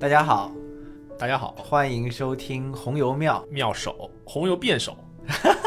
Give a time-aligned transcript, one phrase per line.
[0.00, 0.50] 大家好，
[1.18, 4.96] 大家好，欢迎收听红油妙妙手，红油辩手。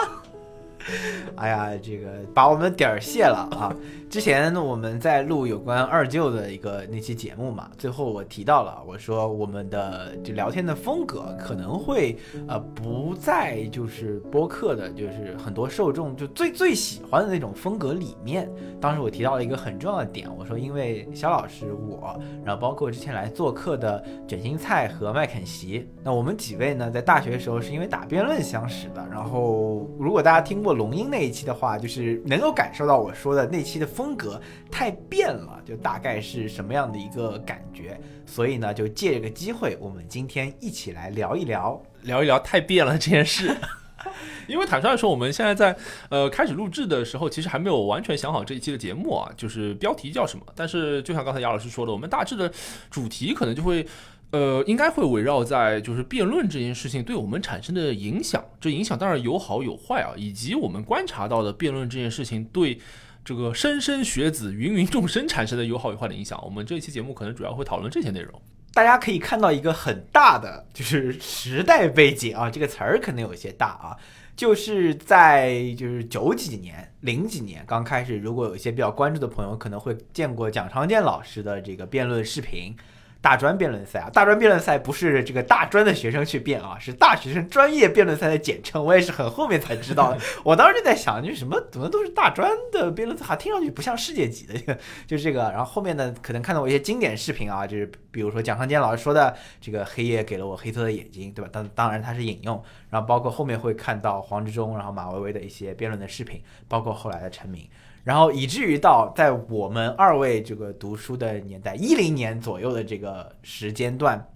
[1.36, 3.76] 哎呀，这个把我们的点儿卸了啊！
[4.10, 12.16] 之前我们在录有关二舅的一个那期节目嘛，最后我提到了，我说我们的这聊天的风格可能会
[12.48, 18.48] 呃不在就是播客的，就是很多受众就最最喜欢的那种风格里面。
[18.80, 29.04] 当时我提到了一个很重要的点，我说因为肖老师我，然后包括之前来做客的卷心菜和麦肯锡，那我们几位呢在大学的时候是因为打辩论相识的。
[29.12, 34.14] 然后如果大家听过龙樱那一期的话，就是能够感受到我说的那期的风。
[34.16, 34.40] 格
[34.72, 38.00] 太变了，就大概是什么样的一个感觉？
[38.28, 43.54] 所以呢，就借这个机会，我们今天一起来聊一聊，聊一聊太变了这件事。
[44.48, 45.76] 因为坦率说，我们现在在
[46.10, 50.46] 呃开始录制的时候，其实还没有完全想好这一期的节目啊，就是标题叫什么。
[50.56, 52.52] 但是就像刚才杨老师说的，我们大致的
[52.92, 53.86] 主题可能就会
[54.34, 58.44] 呃应该会围绕在就是辩论这件事情对我们产生的影响。
[58.60, 62.78] 这影响当然有好有坏啊，以及我们观察到的辩论这件事情对。
[63.26, 68.42] 这个莘莘学子、芸芸众生产生的有好有坏的影响，我们这一期节目可能主要会讨论这些内容。
[68.74, 73.96] 大家可以看到一个很大的就是时代背景啊，这个词儿可能有些大啊，
[74.36, 82.76] 就是在就是九几年、零几年刚开始，如果有一些比较关注的朋友，可能会见过蒋长健老师的这个辩论视频。
[83.24, 88.84] 大专辩论赛啊，大专辩论赛不是这个大专的学生去辩啊，是大学生专业辩论赛的简称。
[88.84, 90.20] 我也是很后面才知道的。
[90.44, 95.44] 我当时就在想，就什么怎么都是大专的辩论赛，还听上去不像世界级的， 就是这个。
[95.52, 101.50] 然后后面呢，可能看到我一些经典视频啊，就是比如说蒋尚坚老师说的这个“黑夜给了我黑色的眼睛”，对吧？
[101.50, 102.62] 当当然他是引用。
[102.90, 107.66] 然后包括后面会看到黄执中，然后马薇薇的一些辩论的视频，包括后来的陈明。
[108.04, 114.30] 然后以至于到在我们二位这个读书的年代，一零年左右的这个时间段，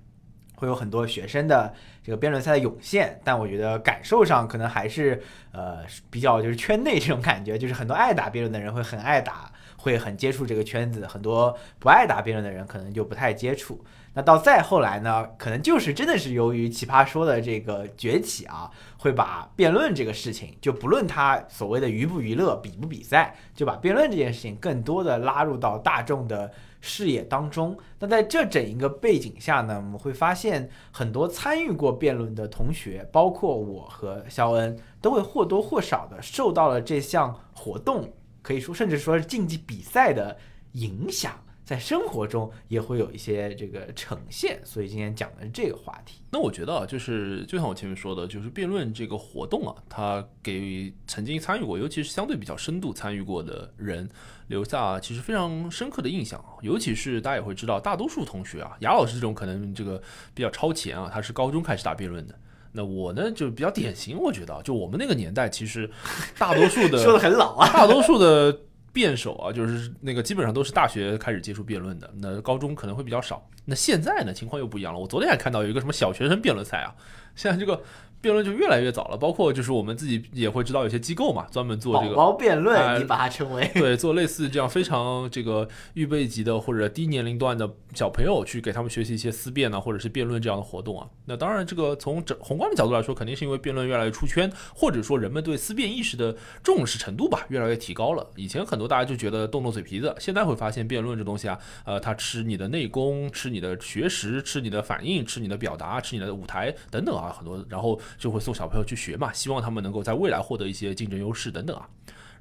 [0.55, 3.19] 会有很多学生的这个辩论赛的涌现。
[3.25, 13.83] 但我觉得感受上可能还是呃比较就是圈内这种感觉，就是很多爱打辩论的人会很爱打，会很接触这个圈子；很多不爱打辩论的人可能就不太接触。
[14.17, 18.67] 那到再后来呢，可能就是真的是由于奇葩说的这个崛起啊，
[18.97, 26.51] 会把辩论这个事情，就不论它所谓的娱不娱乐、比不比赛，就把辩论这件事情更多的拉入到大众的
[26.81, 27.77] 视野当中。
[27.99, 38.11] 那在这整一个背景下呢，我们会发现很多参与过辩论的同学，包括我和肖恩，都会或多或少的受到了这项活动，
[38.41, 40.35] 可以说甚至说是竞技比赛的
[40.71, 41.39] 影响。
[41.67, 46.21] 在生活中也会有一些这个呈现，所以今天讲的是这个话题。
[46.31, 54.09] 那我觉得啊，就是就像我前面说的，就是辩论这个活动啊，它给曾经参与过，尤其是相对比较深度参与过的人，
[54.47, 56.41] 留下其实非常深刻的印象。
[56.61, 60.01] 尤其是大家也会知道，大多数同学啊，雅老师这种可能这个
[60.33, 62.35] 比较超前啊，他是高中开始打辩论的。
[62.71, 65.91] 那我呢，就比较典型，我觉得就我们那个年代，其实
[66.37, 68.57] 大多数的 说的很老啊，大多数的。
[68.97, 73.47] 辩手啊，就是那个基本上都是大学开始接触辩论的，那高中可能会比较少。
[73.63, 74.99] 那现在呢，情况又不一样了。
[74.99, 76.95] 我昨天还看到有一个什么小学生辩论赛啊，
[77.37, 77.81] 现在这个。
[78.19, 91.07] 辩论就越来越早了，包括就是我们自己也会知道有些机构嘛，专门做这个宝宝辩论，你把它称为对，做类似这样非常这个预备级的或者低年龄段的小朋友去给他们学习一些思辨呢，或者是辩论这样的活动啊。
[91.25, 98.27] 那当然，这个从整宏观的角度来说，肯定是因为辩论越来越出圈，或者说人们对思辨意识的重视程度吧越来越提高了。
[98.35, 108.87] 以前很多大家就觉得动动嘴皮子，现在会发现辩论这东西啊，呃，它吃你的内功，吃你的学识，吃你的反应，吃你的表达，吃你的舞台等等啊，很多，然后就会送小朋友。
[108.87, 111.89] 去学嘛，希望他们能够在未来获得一些竞争优势等等啊。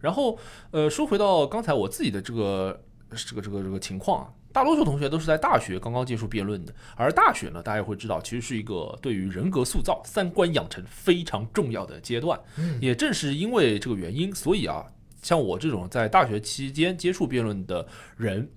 [0.01, 0.39] 然后，
[0.71, 2.81] 呃，说回到刚才我自己的这个
[3.11, 12.39] 这个这个这个情况啊，大多数同学都是在大学刚刚接触辩论的，而大学呢，大家会知道，其实是一个对于人格塑造、三观养成非常重要的阶段。
[12.81, 14.87] 也正是因为这个原因，所以啊，
[15.21, 17.85] 像我这种在大学期间接触辩论的
[18.17, 18.49] 人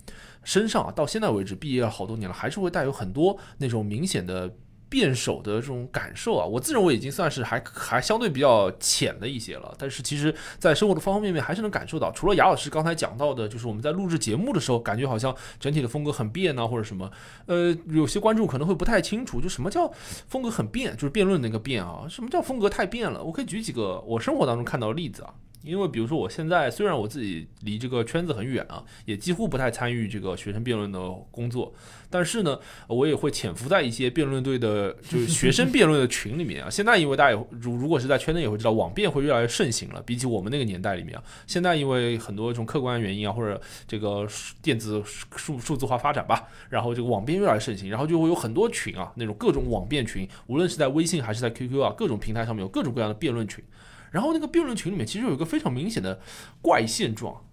[0.43, 4.53] 身上啊，到现在为止毕业了好多年了，还是会带有很多那种明显的。
[4.89, 9.73] 辩手的这种感受啊，我自认为已经算是还还相对比较浅的一些了。
[9.77, 12.11] 但是其实，在生活的方方面面，还是能感受到。
[12.11, 17.09] 除了雅老师刚才讲到的，就是我们在录制节目的时候，感觉好像整体的风格很变啊，或者什么。
[17.45, 19.91] 呃，有些观众可能会不太清楚，就什么叫
[20.27, 22.05] 风格很变，就是辩论那个变啊。
[22.09, 23.23] 什么叫风格太变了？
[23.23, 25.33] 我可以举几个我生活当中看到的例子啊。
[25.63, 30.99] 因为比如说我现在虽然我自己离这个圈子很远啊，也几乎不太参与这个学生辩论的
[31.31, 31.73] 工作，
[32.09, 32.57] 但是呢，
[32.87, 36.69] 我也会潜伏在一些辩论队的，就是学生辩论的群里面啊。
[36.69, 44.25] 现在因为大家也如如果是在圈内也会知道，网辩会越来越盛行了，比起我们那个年代里面啊，现在因为很多这种客观原因啊，或者这个
[44.61, 45.03] 电子
[45.35, 53.61] 数数字化发展吧，然后这个网辩越来越盛行，然后就会有很多群啊，那种各种网辩群，无论是在微信还是在 QQ 啊，各种平台上面有各种各样的辩论群。
[54.11, 56.19] 然后那个辩论群里面其实有一个非常明显的
[56.61, 57.45] 怪现状，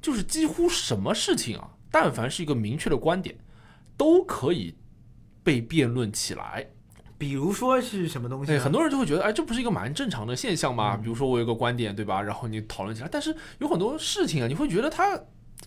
[0.00, 3.36] 就是几乎什么事情啊，但凡是一个明确的观点，
[3.96, 4.76] 都可以
[5.42, 6.66] 被辩论起来。
[7.18, 8.58] 比如说是什么东西？
[8.58, 10.96] 很多人就会觉得，哎，这不是一个蛮正常的现象吗？
[10.96, 12.20] 嗯比如说我有个观点，对吧？
[12.20, 15.18] 然后你讨论起来，但是有很多事情啊，你会觉得它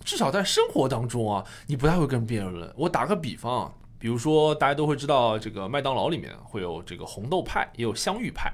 [0.06, 2.71] 至少在生活当中啊，你不太会跟人辩论。
[2.77, 8.53] 我打个比方啊，比如说大家都会知道，这个麦当劳里面会有这个红豆派，也有香芋派。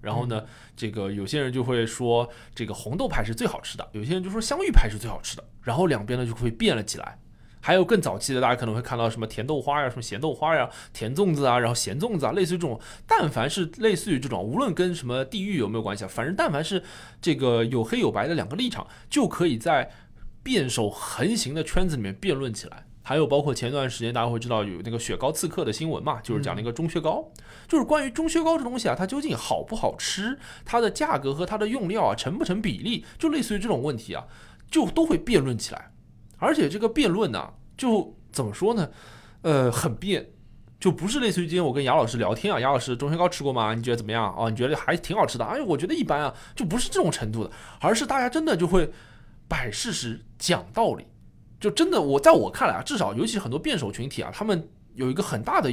[0.00, 0.44] 然后呢，
[0.76, 7.18] 这个有些人就会说这个红豆派是最好吃的，有些人就说香芋派是最好吃的，然后两边呢就会变了起来。
[7.60, 16.82] 还有更早期的，大家可能会看到什么甜豆花呀、什么咸豆花呀、甜粽子啊，然后咸粽子啊，类似于这种，但凡是类似于这种，无论跟什么地域有没有关系啊，反正但凡是
[17.20, 19.90] 这个有黑有白的两个立场，就可以在
[20.42, 22.86] 辩手横行的圈子里面辩论起来。
[23.08, 27.26] 还有包括前段时间大家会知道有那个雪糕刺客的新闻嘛，就是讲那个钟薛高，
[27.66, 34.26] 就是关于钟薛高这东西啊，它究竟好不好吃，它的价格和它的用料啊成不成比例，就类似于这种问题啊，
[34.70, 35.90] 就都会辩论起来。
[36.36, 38.90] 而且这个辩论呢、就怎么说呢？
[39.40, 40.28] 呃，很辩，
[40.78, 43.72] 就不是类似于今天我跟杨老师聊天啊，杨老师钟薛高吃过吗？
[43.72, 44.34] 你觉得怎么样？
[44.36, 45.46] 哦，你觉得还挺好吃的？
[45.46, 47.50] 哎，我觉得一般啊，就不是这种程度的，
[47.80, 48.92] 而是大家真的就会
[49.48, 51.06] 摆事实、讲道理。
[51.60, 55.72] 就真的，我在我看来啊，至少尤其很多辩手群体啊，他们有一个很大的。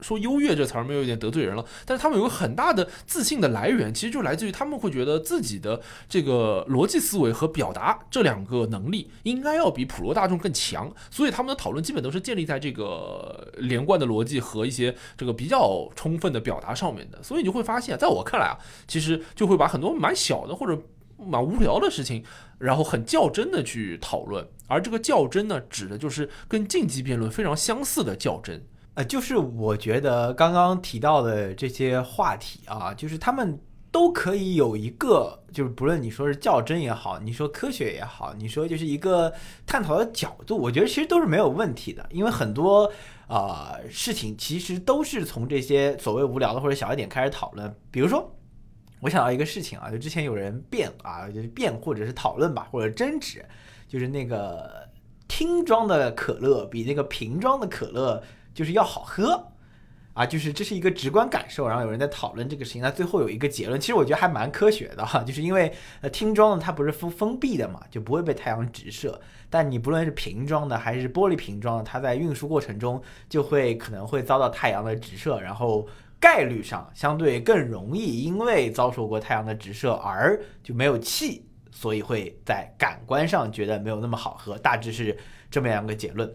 [0.00, 17.22] 说优越这词儿没有一点得罪人了，但是他们有个很大的自信的来源，其实就来自于他们会觉得自己的这个逻辑思维和表达这两个能力应该要比普罗大众更强，所以他们的讨论基本都是建立在这个连贯的逻辑和一些这个比较充分的表达上面的。
[17.22, 20.78] 所以你就会发现，在我看来啊，其实就会把很多蛮小的或者
[21.16, 22.22] 蛮无聊的事情，
[22.58, 28.62] 然后很较真的去讨论，而这个较真呢，指的就是跟竞技辩论非常相似的较真。
[28.94, 33.58] 呃，就是我觉得刚刚提到的这些话题啊，就是他们
[33.90, 39.32] 都可以有一个，就是不论你说是较真也好，你说科学也好，你说就是一个
[39.66, 42.90] 探讨的角度，我觉得其实都是没有问题的，因为很多
[43.28, 48.30] 呃事情其实都是从这些所谓无聊的或者小一点开始讨论，比如说。
[49.00, 53.44] 我想到一个事情啊，就之前有人辩啊，就是辩或者是讨论吧，或者争执，
[53.94, 54.88] 就是那个
[55.28, 58.20] 听装的可乐比那个瓶装的可乐
[58.52, 59.52] 就是要好喝
[60.14, 61.68] 啊，就是这是一个直观感受。
[61.68, 69.20] 然后有人在讨论这个事情，那最后有一个结论，其实我觉得还蛮科学的哈，就是因为呃听装的它不是封封闭的嘛，就不会被太阳直射。
[69.48, 75.86] 但你不论是瓶装的还是玻璃瓶装的，它在运输过程中就会可能会遭到太阳的直射，然后
[76.18, 81.46] 概率上相对更容易因为遭受过太阳的直射而就没有气，
[81.84, 85.14] 所以会在感官上觉得没有那么好喝，大致是
[85.50, 86.34] 这么样一个结论。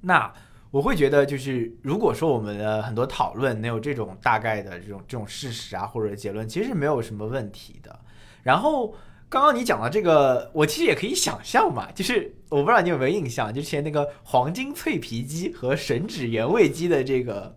[0.00, 0.34] 那
[0.72, 7.96] 我会觉得，就是如果说我们的很多讨论能有这种大概的这种这种事实啊，或者结论，其实是没有什么问题的。
[8.42, 8.92] 然后
[9.28, 17.56] 刚刚你讲的这个，我其实也可以想象嘛，就是我不知道你有没有印象，就之前那个黄金脆皮鸡和吮指原味鸡的这个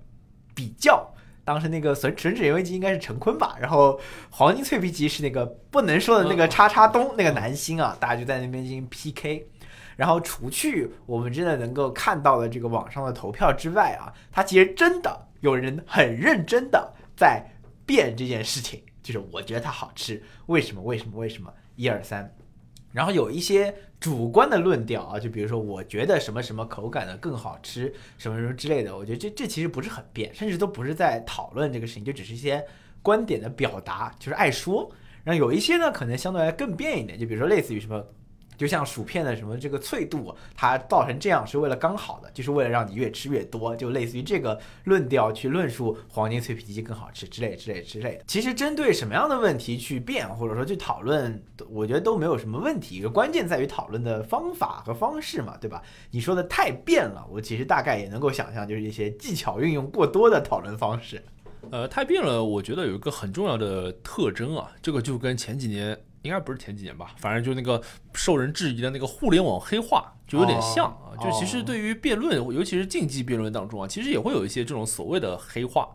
[0.53, 1.11] 比较。
[1.47, 3.97] 当时那个吮吮指原味鸡应该是陈坤吧，然后
[4.29, 9.47] 黄金脆皮鸡是那个不能说的那个叉叉东那个男星啊，大家就在那边进行 PK。
[9.95, 17.41] 然后除去我们真的能够看到的这个网上的投票之外啊，他其实真的有人很认真的在
[17.85, 20.81] 变这件事情，就是我觉得它好吃，为什么？
[20.81, 21.17] 为什么？
[21.17, 21.49] 为什么？
[21.77, 22.29] 一二三。
[22.91, 32.65] 然后有一些主观的论调啊，就比如说我觉得什么什么口感的更好吃，什么什么之类的，我觉得这这其实不是很变，甚至都不是在讨论这个事情，就只是一些
[33.01, 34.91] 观点的表达，就是爱说。
[35.23, 38.05] 然后有一些呢，可能相对来更变一点，就比如说类似于什么。
[38.57, 48.23] 就像薯片的什么这个脆度，它造成这样是为了刚好的，就是为了让你越吃越多，就类似于这个论调去论述黄金脆皮鸡更好吃之类之类之类的。
[48.27, 53.05] 其实针对什么样的问题去辩或者说去讨论，我觉得都没有什么问题。
[53.05, 55.81] 关键在于讨论的方法和方式嘛，对吧？
[56.09, 61.23] 你说的太辩了，我其实大概也能够想象，就是一些技巧运用过多的讨论方式。
[61.69, 67.81] 呃，太变了，我觉得有一个很重要的特征啊，这个就跟前几年应该不是前几年吧，反正就那个
[68.13, 71.11] 受人质疑的那个互联网黑化就有点像啊。
[71.11, 75.89] 哦就其实对于辩论，尤其是竞技辩论当中啊，其实也会有一些这种所谓的黑化。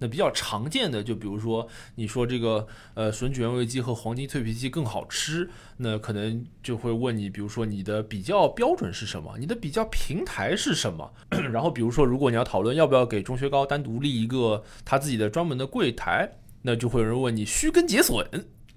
[0.00, 5.48] 那比较常见的，就比如说你说这个呃吮指原味鸡和黄金脆皮鸡更好吃，
[5.78, 9.36] 那可能就会问你，比如说你的比较标准是什么？
[9.38, 11.10] 你的比较平台是什么？
[11.50, 16.30] 然后比如说如果你要讨论要不要给钟薛高单独立一个他自己的专门的柜台，
[16.62, 18.24] 那就会有人问你虚根解损。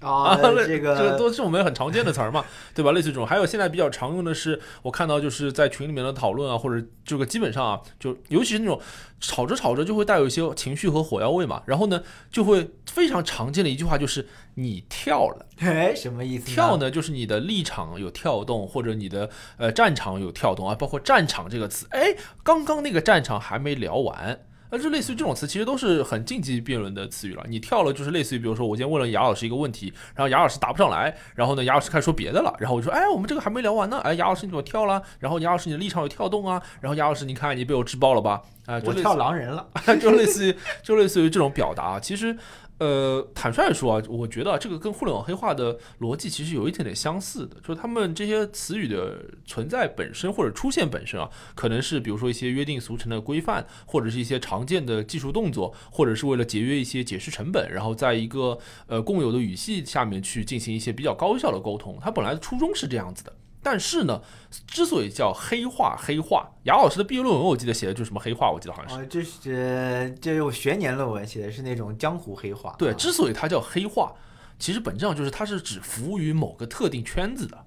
[0.01, 2.43] 啊，这 这个这都是我们很常见的词儿嘛，
[2.73, 2.91] 对吧？
[2.91, 8.79] 类似这种，还有现在比较常用的是，我看到就是在群里面的讨论啊，或者这个基本上啊，就尤其是那种
[9.19, 16.45] 吵着吵着就会带有一些情绪和火药味嘛，然后呢，就会非常常见的一句话就是你跳了， 哎，什么意思？
[16.47, 16.77] 跳？
[16.77, 24.39] 呢就是你的立场有跳动，或者你的呃战场有跳动啊，包括战场这个词，哎，刚刚那个战场还没聊完。
[24.71, 27.43] 那就类似于这种词，其实都是很竞技辩论的词语了。
[27.47, 35.01] 你跳了，就是类似于，比如说我今天问了雅老师一个问题，然后雅老师答不上来，然后呢，雅老师开始说别的了，然后我就说，哎，我们这个还没聊完呢，哎，雅老师你怎么跳了？
[35.19, 38.41] 然后雅老师你的立场有跳动啊，然后雅老师你看你被我制爆了吧？
[38.65, 39.67] 啊，就我跳狼人了。
[40.01, 42.37] 就类似于就类似于这种表达，其实。
[42.81, 58.57] 呃，坦率说啊，我觉得这个跟互联网黑化的逻辑其实有一点点相似的，就是他们这些词语的存在本身或者出现本身啊，可能是比如说一些约定俗成的规范，或者是一些常见的技术动作，或者是为了节约一些解释成本，然后在一个
[58.87, 61.99] 呃共有的语系下面去进行一些比较高效的沟通。
[62.01, 63.31] 它本来的初衷是这样子的。
[63.63, 64.21] 但是呢，
[64.67, 69.03] 之所以叫黑化，黑化，雅老师的毕业论文我记得写的就是什么黑化，我记得好像是。
[69.03, 72.75] 哦，这是这是我学年论文写的是那种江湖黑话。
[72.77, 74.13] 对，啊之所以它叫黑化，
[74.57, 77.57] 其实本质上就是它是指服务于某个特定圈子的，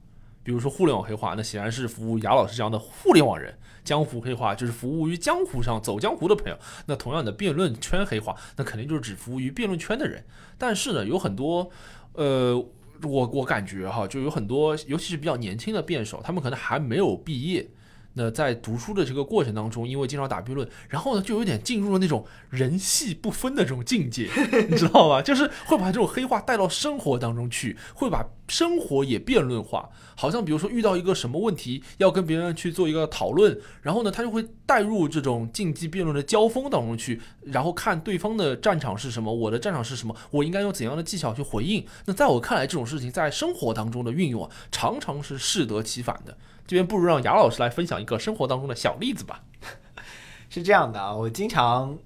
[0.43, 3.53] 比如说互联网黑化，那显然是服务雅老师这样的互联网人；
[3.85, 6.59] 江湖黑化就是服务于江湖上走江湖的朋友。
[6.87, 10.25] 那同样的辩论圈黑化，那肯定就是只服务于辩论圈的人。
[10.59, 11.71] 但是呢，有很多，
[12.15, 12.65] 呃，
[13.05, 17.67] 我我感觉哈，就有很多，尤其是比较年轻的辩手，他们可能还没有毕业。
[18.15, 24.31] 那在读书的这个过程当中，因为经常打辩论，然后呢，就有点进入了那种人戏不分的这种境界，
[24.71, 25.21] 你知道吧？
[25.21, 29.91] 就是会把这种黑话带到生活当中去，会把生活也辩论化。
[30.17, 41.85] 好像比如说遇到一个什么问题，要跟别人去做一个讨论，然后呢，他就会带入这种竞技辩论的交锋当中去，然后看对方的战场是什么，我的战场是什么，我应该用怎样的技巧去回应。
[42.07, 46.37] 那在我看来，这种事情在生活当中的运用啊，常常是适得其反的。
[46.67, 49.45] 这边不如让雅老师来分享一个生活当中的小例子吧。
[50.49, 51.99] 是这样的啊，我经常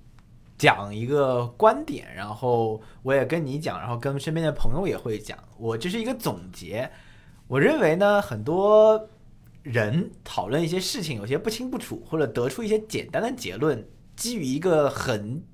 [0.57, 6.91] 讲一个观点，然后我也跟你讲，然后跟身边的朋友也会讲，我这是一个总结。
[7.47, 9.09] 我认为呢，很多
[9.63, 13.87] 人讨论一些事情有些不清不楚，或者得出一些简单的结论，
[14.17, 15.45] 基于一个很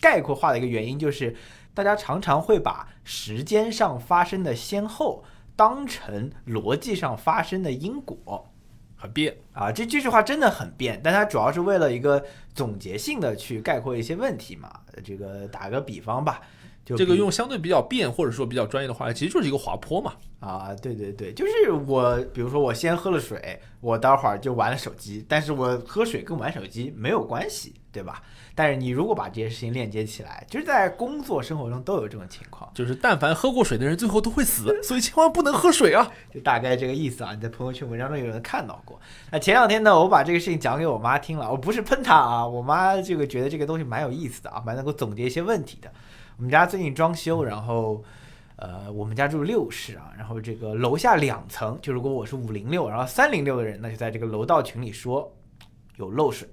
[0.00, 1.36] 概括化的一个原因，就是
[1.72, 5.24] 大家常常会把时间上发生的先后
[5.56, 8.50] 当成逻辑上发生的因果。
[8.96, 14.80] 很变，啊，这这句话真的很变，但它主要是为了一个总结性的去概括一些问题嘛。
[15.04, 16.40] 这个打个比方吧，
[16.86, 20.14] 就这个用相对比较变或者说比较专业的话，其实就是一个滑坡嘛。
[20.40, 28.22] 啊，对对对，就是我，比如说我先喝了水，我待会儿就玩了手机，但是我喝水跟玩手机没有关系，对吧？
[28.54, 36.10] 但是你如果把这些事情链接起来，就是在工作生活中都有这种情况，就是但凡喝过水的人，最后都会死，所以千万不能喝水啊！
[36.32, 37.34] 就大概这个意思啊。
[37.34, 39.00] 你在朋友圈文章中有人看到过。
[39.30, 45.90] 那前两天呢，我把这个事情讲给我妈听了，我不是喷她啊，我妈这个觉得这个东西蛮有意思的啊，蛮能够总结一些问题的。
[46.36, 48.02] 我们家最近装修，然后。
[48.56, 55.28] 呃，我们家住六室啊，然后这个楼下两层，就如果我是五零六，然后三零六的人，那就在这个楼道群里说
[55.96, 56.48] 有漏水，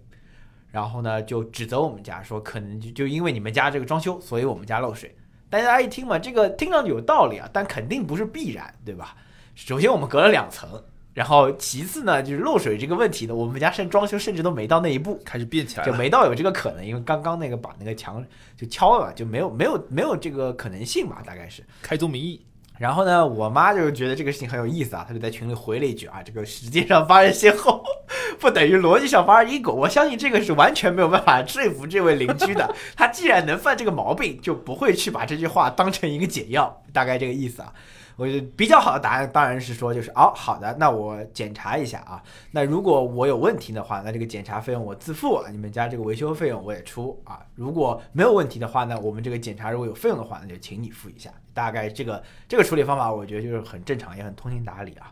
[0.71, 5.13] 然后呢就指责我们家说可能就就因为你们家这个装修，所以我们家漏水。
[5.49, 9.15] 大家一听嘛，这个听上去有道理啊，但肯定不是必然，对吧？
[9.53, 10.81] 首先我们隔了两层，
[11.13, 15.91] 然后其次呢就是漏水这个问题呢，我们家甚装修甚至都没到那一步，开始变起来就。
[15.91, 18.25] 没到有这个可能，因为刚刚那个把那个墙
[18.55, 21.61] 就敲了嘛，就没有没有没有这个可能性吧，大概是。
[21.81, 22.41] 开宗明义，
[22.79, 27.83] 然后呢，我妈就觉得这个事情很有意思啊，她就在群里回了一句啊，这个时间上发生先后，
[28.39, 29.73] 不等于逻辑上发生因果。
[29.73, 32.73] 我相信这个是完全没有办法说服这位邻居的。
[32.95, 37.73] 他既然能犯这个毛病，就不会去把这句话当成一个解药，大概这个意思啊。
[38.17, 42.21] 我觉得比较好的答案当然是说，就是哦，好的，那我检查一下啊。
[42.51, 47.39] 那如果我有问题的话，那这个检查费用我自付，你们家这个维修费用我也出啊。
[47.55, 51.31] 如果没有问题的话呢，我们这个检查如果有费用的话，那就请你付一下。
[51.53, 55.11] 大概这个这个处理方法，我觉得就是很正常，也很通情达理啊。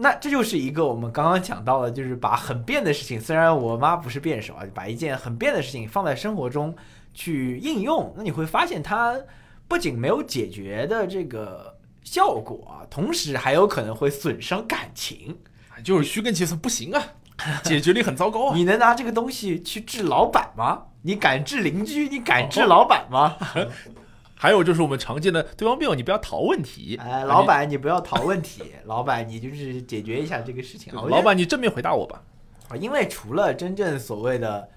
[0.00, 6.72] 那这就是一个我们刚刚讲到的，就是把很变的事情，虽然我妈不是辩手啊，把一件很变的事情放在生活中
[7.12, 9.18] 去应用，那你会发现它
[9.66, 15.36] 不仅没有解决的这个效果啊，同时还有可能会损伤感情。
[15.82, 17.02] 就是虚根结算不行啊，
[17.62, 18.52] 解决力很糟糕啊。
[18.54, 20.84] 你能拿这个东西去治老板吗？
[21.02, 22.08] 你敢治邻居？
[22.08, 23.36] 你敢治老板吗？
[24.40, 26.96] 还有就是我们常见的对方辩友，你不要逃问题。
[27.02, 31.02] 哎，老板你不要逃问题， 老板你就是解决一下这个事情啊。
[31.08, 32.22] 老板你正面回答我吧。
[32.68, 34.68] 啊，因为除了真正所谓的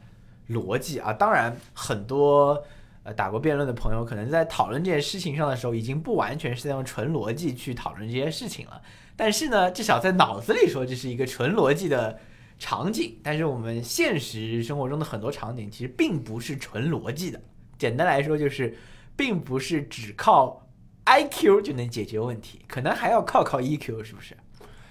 [0.49, 2.63] 逻辑啊，当然很多
[3.03, 8.81] 呃打过辩论的朋友，可能在讨论这件事情上的时候，已经不完全是在用纯逻辑去讨论这些事情了。
[9.15, 12.17] 但是呢，至少在脑子里说这是一个纯逻辑的
[12.57, 13.15] 场景。
[13.21, 17.39] 但是我们现实生活中的很多场景其实并不是纯逻辑的。
[17.77, 18.75] 简单来说就是。
[19.15, 20.67] 并不是只靠
[21.03, 24.37] I Q 就能解决问题，可能还要靠靠 E Q，是不是？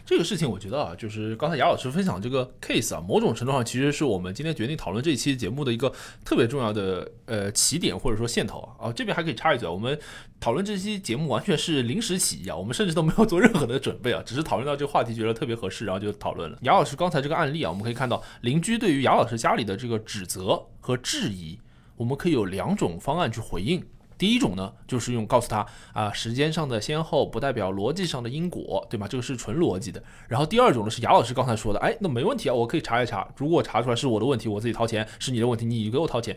[0.04, 5.92] 这个事情我觉得啊，就是刚才雅老师分享这个 case 啊，某种程度上其实是我们今天决定讨论这一期节目的一个
[6.24, 8.88] 特别重要的呃起点或者说线头啊。
[8.88, 9.96] 啊，这边还可以插一嘴，我们
[10.40, 16.58] 讨论这期节目完全是临时起意啊，我们甚至都没有做任何的准备啊，只是讨论到这个话题觉得特别合适，然后就讨论了。
[16.62, 21.60] 雅老师刚才这个案例啊，我们可以看到邻居对于雅老师家里的这个指责和质疑，
[21.96, 23.80] 我们可以有两种方案去回应。
[24.20, 29.08] 第一种呢，就是用告诉他啊，时间上的先后不代表逻辑上的因果，对吗？
[29.08, 30.02] 这个是纯逻辑的。
[30.28, 36.36] 然后第二种呢，是雅老师刚才说的，哎，那没问题啊，我可以查一查，如果查出来是我的问题，我自己掏钱；是你的问题，你给我掏钱。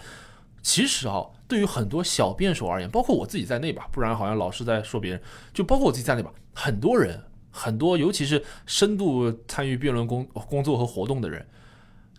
[0.61, 5.21] 其实啊，对于很多小辩手而言，包括我自己在内吧，不然好像老是在说别人，
[5.53, 7.21] 就包括我自己在内吧，很多人，
[7.51, 11.45] 很多，尤其是深度参与辩论工工作和活动的人，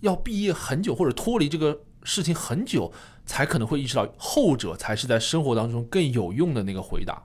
[0.02, 2.92] 要毕业很久或者脱离这个事情很久。
[3.26, 7.22] 才可能会意识到，后者才是在生活当中更有用的那个回答，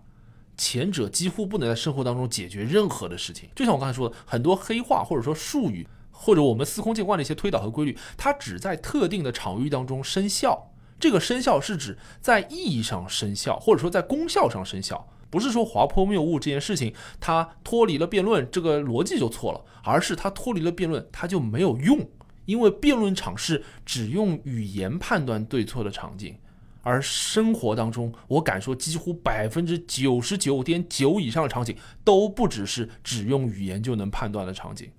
[0.57, 3.49] 前者几乎不能在生活当中解决任何的事情。
[3.55, 10.71] 就像我刚才说的，很多黑话或者说术语，或者我们司空见惯的一些推导和规律，它只在特定的场域当中生效。
[10.99, 22.05] 这个生效是指在意义上生效，或者说在功效上生效，不是说滑坡谬误这件事情它脱离了辩论这个逻辑就错了，而是它脱离了辩论它就没有用。
[22.49, 26.35] 因为辩论场是只用语言判断对错的场景，
[26.81, 34.89] 而生活当中，我敢说几乎百分之九十九点九以上的场景都不只是只用语言就能判断的场景。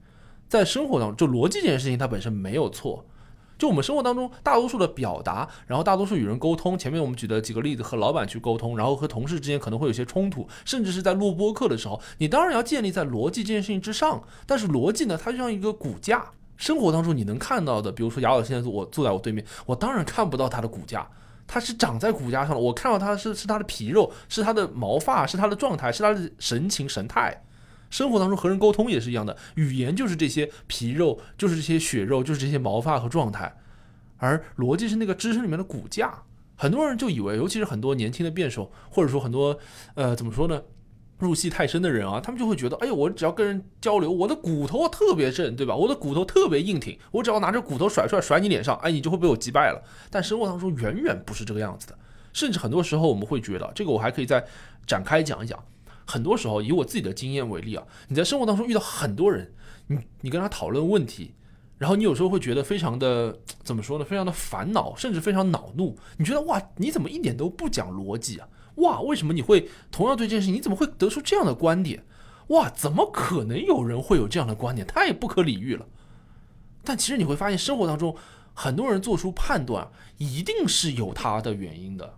[0.49, 3.05] 在生活当中，就逻辑这件事情它本身没有错。
[3.59, 14.23] 就我们生活当中大多数的表达，然后大多数与人沟通，前面我们举的几个例子，和老板去沟通，然后和同事之间可能会有些冲突，甚至是在录播课的时候，你当然要建立在逻辑这件事情之上。
[14.47, 16.31] 但是逻辑呢，它就像一个骨架。
[16.61, 21.09] 生活当中你能看到的，比如说雅老现在坐我坐在我对面，我当然看不到他的骨架，
[21.47, 22.61] 他是长在骨架上的。
[22.61, 27.43] 我看到他是是他的皮肉，是他的毛发，是他的状态，是他的神情神态。
[27.89, 33.57] 生活当中和人沟通也是一样的，语言就是这些皮肉，就是这些血肉，就是这些毛发和状态，
[34.19, 36.13] 而逻辑是那个知识里面的骨架。
[36.57, 39.59] 很多人就以为，尤其是很多年轻的辩手，或者说很多
[39.95, 40.61] 呃怎么说呢？
[41.27, 45.75] 入戏太深的人啊，他们就会觉得，哎呦，我只要跟人交流，我的骨头特别正，对吧？
[45.77, 49.83] 我的骨头特别硬挺，我只要拿着骨头甩出来甩你脸上，哎，你就会被我击败了。
[50.11, 51.99] 但生活当中远远不是这个样子的，
[52.33, 54.45] 甚至很多时候我们会觉得，这个我还可以再
[54.87, 55.63] 展开讲一讲。
[56.07, 59.53] 很多时候以我自己的经验为例啊，你在生活当中遇到很多人，
[59.87, 61.35] 你你跟他讨论问题，
[61.79, 64.05] 然后你有时候会觉得非常的怎么说呢？
[64.05, 65.97] 非常的烦恼，甚至非常恼怒。
[66.17, 68.49] 你觉得哇，你怎么一点都不讲逻辑啊？
[68.81, 72.05] 哇，为什么你会同样对这件事情，你怎么会得出这样的观点？
[72.49, 74.87] 哇，怎么可能有人会有这样的观点？
[74.87, 75.87] 太不可理喻了。
[76.83, 78.17] 但其实你会发现，生活当中
[78.55, 79.89] 很多人做出判断，
[80.19, 82.15] 一定是有他的原因的，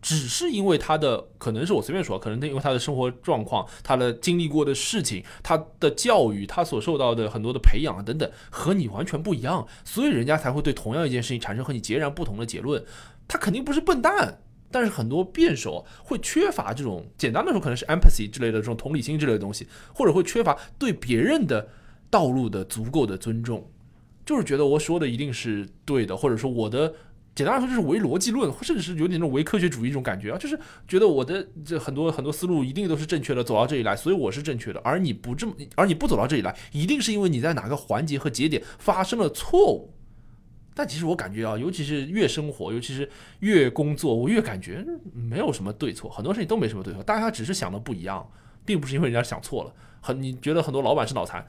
[0.00, 12.84] 只是因为他的可能是我随便说，可能因为他的生活状况、他的经历过的事情、他的教育、他所受到的很多的培养啊等等，和你完全不一样，所以人家才会对同样一件事情产生和你截然不同的结论。
[13.26, 14.40] 他肯定不是笨蛋。
[14.70, 21.68] 但是很多辩手会缺乏这种简单的说，可能是 empathy 之类的这种同理心之类的东西，或者会缺乏对别人的
[22.08, 23.68] 道路的足够的尊重，
[24.24, 26.92] 就是觉得我说的一定是对的，或者说我的
[27.34, 39.94] 简单来说就是唯逻辑论，甚至是有点那种唯科学主义一种感觉啊，就是觉得我的这很多很多思路一定都是正确的，走到这里来，所以我是正确的，而你不这么，而你不走到这里来，一定是因为你在哪个环节和节点发生了错误。
[40.80, 43.06] 但其实我感觉啊，尤其是越生活，尤其是
[43.40, 48.26] 越工作，我越感觉没有什么对错，很多事情都没什么对错，大家只是想的不一样，
[48.64, 49.74] 并不是因为人家想错了。
[50.00, 51.46] 很你觉得很多老板是脑残，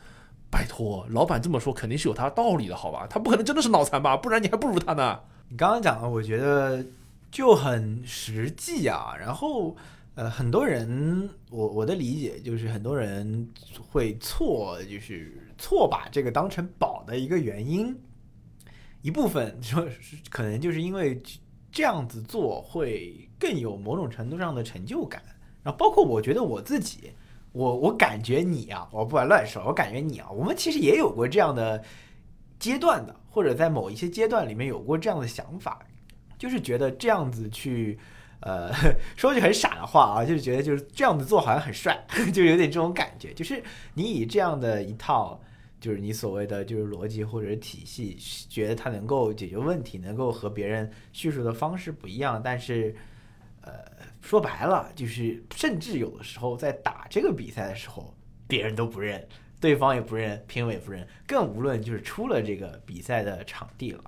[0.50, 3.08] 拜托，老板这么说肯定是有他道理的，好吧？
[3.10, 4.17] 他不可能真的是脑残吧？
[4.17, 5.17] 不然你还不如他呢。
[5.48, 6.84] 你刚刚讲的，我觉得
[7.32, 9.15] 就很实际啊。
[9.17, 9.78] 然后
[10.15, 13.48] 呃，很多人，我我的理解就是很多人
[13.89, 17.98] 会错，就是错把这个当成宝的一个原因。
[19.02, 19.88] 一部分说
[20.30, 21.22] 可能就是因为
[21.72, 25.22] 这样子做会更有某种程度上的成就感，
[25.64, 27.12] 然后包括我觉得我自己，
[27.52, 31.82] 我我感觉你啊，我不敢乱说，我感觉你啊，我们其实也有过这样的
[32.60, 35.80] 阶段的，或者在某一些阶段里面有过这样的想法，
[36.38, 37.98] 就是觉得这样子去，
[38.42, 38.70] 呃，
[39.16, 45.42] 说句很傻的话啊，就是觉得就是这样子做好像很帅， 就有点这种感觉，就是你以这样的一套。
[45.82, 48.15] 就是你所谓的就是逻辑或者体系，
[48.48, 52.96] 觉得它能够解决问题，能够和别人叙述的方式不一样，但是，
[53.62, 53.74] 呃，
[54.22, 58.15] 说白了就是，甚至有的时候在打这个比赛的时候，
[58.48, 59.28] 别人都不认，
[59.60, 64.04] 对方也不认，评委不认，更无论就是出了这个比赛的场地了。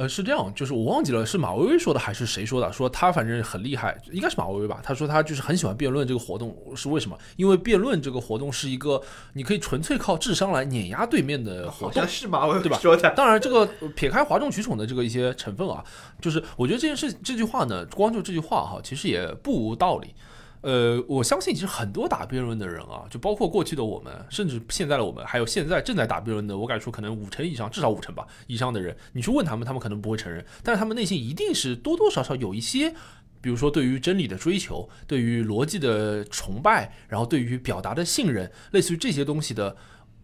[0.00, 4.80] 呃，是这样，就是我忘记了是马薇薇说的还是谁说的，说他反正很厉害，应该是马薇薇吧。
[4.82, 7.18] 他说他就是很喜欢辩论这个活动，是为什么？
[7.36, 9.02] 因为辩论这个活动是一个
[9.34, 12.78] 你可以纯粹靠智商来碾压对面的活动，是马薇薇对吧？
[12.78, 13.10] 说的。
[13.10, 15.84] 当然，这个撇开哗众取宠的这个一些成分啊，
[16.18, 20.14] 就是我觉得这件事这句话呢，光就这句话哈，其实也不无道理。
[20.62, 32.94] 呃，我相信其实很多打辩论的人啊，就包括过去的我们，甚至现在的我们，还有现在正在打辩论的，我敢说可能五成以上，至少五成吧以上的人，你去问他们，他们可能不会承认，但是他们内心一定是多多少少有一些，
[33.40, 39.76] 比如说对于真理的追求，对于逻辑的崇拜，然后对于表达的信任，类似于这些东西的。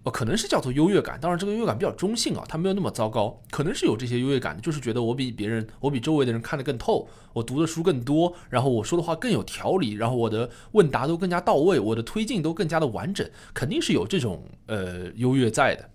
[0.07, 15.91] 哦，可能是叫做优越感，当然这个优越感比较中性啊，它没有那么糟糕，可能是有这些优越感的，就是觉得我比别人，我比周围的人看得更透，我读的书更多，然后我说的话更有条理，然后我的问答都更加到位，我的推进都更加的完整，肯定是有这种呃优越在的。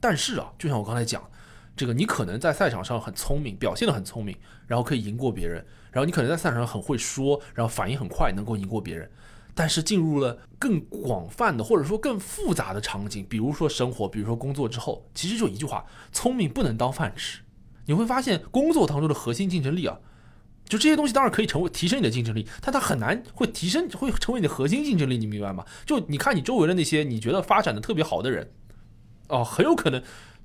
[0.00, 1.26] 但是啊，就像我刚才讲，
[1.74, 9.10] 这个你可能在赛场上很聪明，表现的很聪明，然后可以赢过别人，然后你可能在赛场上很会说，然后反应很快，能够赢过别人。
[9.56, 17.40] 但是进入了更广泛的或者说更复杂的场景，比如说生活，比如说工作之后，其实就一句话：聪明不能当饭吃。
[17.86, 19.98] 你会发现，工作当中的核心竞争力啊，
[20.68, 25.16] 就这些东西当然可以成为提升你的竞争力，但它很难会提升会成为你的核心竞争力。
[25.16, 25.64] 你明白吗？
[25.86, 28.52] 就你看你周围的那些你觉得发展的特别好的人，
[29.28, 30.02] 哦，很有可能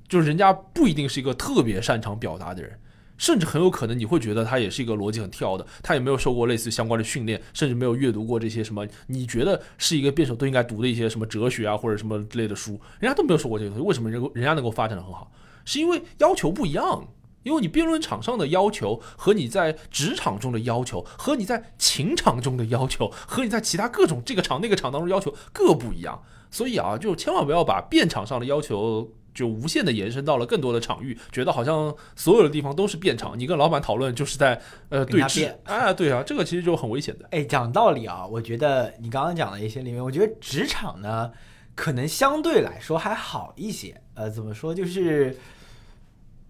[0.08, 2.80] 就是人家不一定是一个特别擅长表达的人。
[3.21, 15.31] 甚至很有可能你会觉得他也是一个逻辑很跳的，他也没有受过类似相关的训练，甚至没有阅读过这些什么你觉得是一个辩手都应该读的一些什么哲学啊或者什么之类的书，人家都没有说过这个东西，为什么人人家能够发展的很好？
[15.65, 17.07] 是因为要求不一样，
[17.43, 29.12] 因为你辩论场上的要求和你在职场中的要求，和你在情场中的要求，和你在其他各种这个场那个场当中要求各不一样，所以啊，就千万不要把辩场上的要求。
[29.34, 33.38] 就无限的延伸到了更多的场域，觉得好像所有的地方都是变场。
[33.38, 37.28] 你跟老板讨论就是在呃对峙，啊，对啊，这个其实就很危险的。
[37.32, 41.32] 哎，讲道理啊，我觉得你刚刚讲的一些里面，我觉得职场呢
[41.76, 44.02] 可能相对来说还好一些。
[44.13, 44.76] 呃，怎么说？
[44.76, 45.36] 就是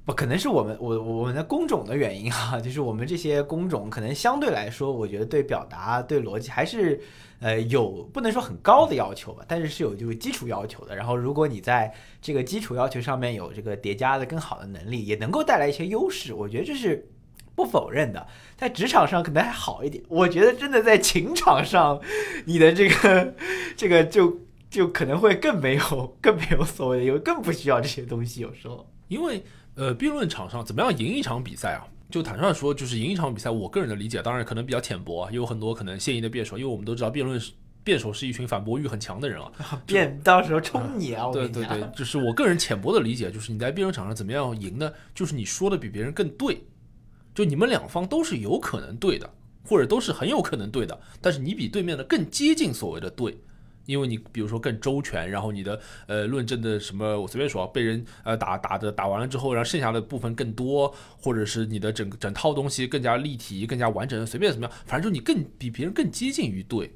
[0.05, 7.01] 不可能是我们我我们的工种的原因啊， 就是我们这些工种可能相对来说，我觉得对表达对逻辑还是。
[7.43, 10.95] 呃，有不能说很高的要求吧，但是是有这个基础要求的。
[10.95, 16.35] 然后，如果你在这个基础要求上面有这个叠加的更好的能力，也能够带来一些优势。
[16.35, 17.09] 我觉得这是
[17.55, 18.27] 不否认的。
[18.55, 21.99] 在职场上可能还好一点，我觉得真的在情场上，
[22.45, 23.33] 你的这个
[23.75, 28.41] 这个就就可能会更没有更没有所谓的，因为更不需要这些东西。
[28.41, 29.43] 有时候，因为
[29.75, 31.87] 呃，辩论场上怎么样赢一场比赛啊？
[32.09, 37.41] 就坦率说，就是赢一场比赛，我个人的理解当然可能比较浅薄，也有很多可能现役的辩手，因为我们都知道辩论
[37.83, 39.51] 辩手是一群反驳欲很强的人啊，
[39.87, 41.31] 辩到时候冲你啊！
[41.31, 44.91] 对 对对， 就是我个人浅薄的理解，就是你在辩论场上怎么样赢呢？
[45.15, 46.61] 就是你说的比别人更对，
[47.33, 49.33] 就你们两方都是有可能对的，
[49.65, 53.41] 或者都是很有可能对的，但是你比对面的更接近所谓的对。
[53.85, 66.95] 因为你比如说更周全，然后你的呃论证的什么，我随便说，被人呃打打的打完了之后，然后剩下的部分更多，或者是你的整整套东西更加立体、更加完整，随便怎么样，反正就你更比别人更接近于对。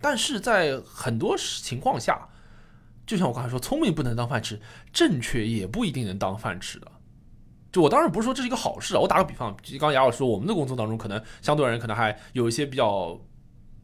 [0.00, 2.28] 但是在很多情况下，
[3.06, 4.60] 就像我刚才说，聪明不能当饭吃，
[4.92, 6.90] 正确也不一定能当饭吃的。
[7.70, 13.20] 就我当然不是说这是一个好事啊，我打个比方，刚刚雅尔说，我们的工作当中可能相对而言可能还有一些比较。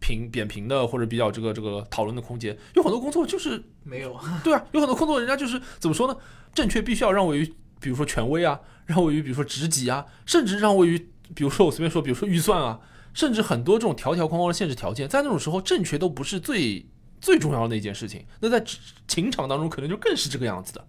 [0.00, 6.16] 平扁平的或者比较这个这个讨论的空间，有很多工作就是没有，对啊，有很多工作人家就是怎么说呢？
[6.54, 10.98] 正确必须要让位于，比如说权威啊，让位于比如说职级啊，甚至让位于，
[11.34, 12.80] 比如说我随便说，比如说预算啊，
[13.12, 16.86] 甚至很多这种条条框框的限制条件，在那种时候，正确都不是最
[17.20, 18.24] 最重要的一件事情。
[18.40, 18.64] 那在
[19.06, 20.86] 情场当中，可能就更是这个样子的。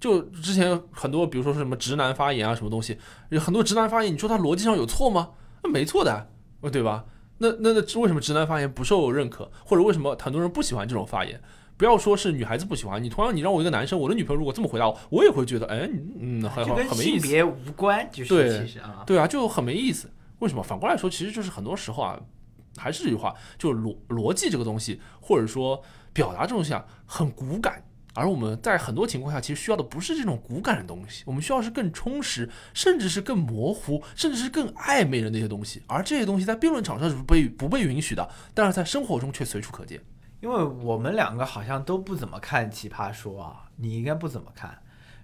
[0.00, 2.98] 就之前很多，比如说什么直男发言啊，什么东西，
[3.30, 5.30] 有很多直男发言，你说他逻辑上有错吗？
[5.62, 6.28] 那没错的，
[6.72, 7.04] 对吧？
[7.38, 11.40] 那那那为什么直男发言不受认可，或者为什么很多人不喜欢这种发言？
[11.76, 15.88] 不要说是女孩子不喜欢你，同样你让我一个男生，我的女朋友如果这么回答我，我也会觉得，哎，
[16.20, 17.20] 嗯，很好，很没意思。
[17.20, 20.08] 性别无关，就是其实啊，对啊，就很没意思。
[20.38, 20.62] 为什么？
[20.62, 22.20] 反过来说，其实就是很多时候啊，
[22.76, 27.82] 还是这句话，就逻逻辑这个东西，或者说表达这东西啊，很骨感，
[28.14, 35.82] 而我们在很多情况下，其实需要的不是这种骨感的东西，我们需要是更充实，甚至是更模糊，甚至是更暧昧的那些东西。
[35.86, 40.00] 而这些东西在辩论场上是不被不被允许的，但是在生活中却随处可见。
[40.40, 44.76] 因为我们两个好像都不怎么看《奇葩说》啊，你应该不怎么看。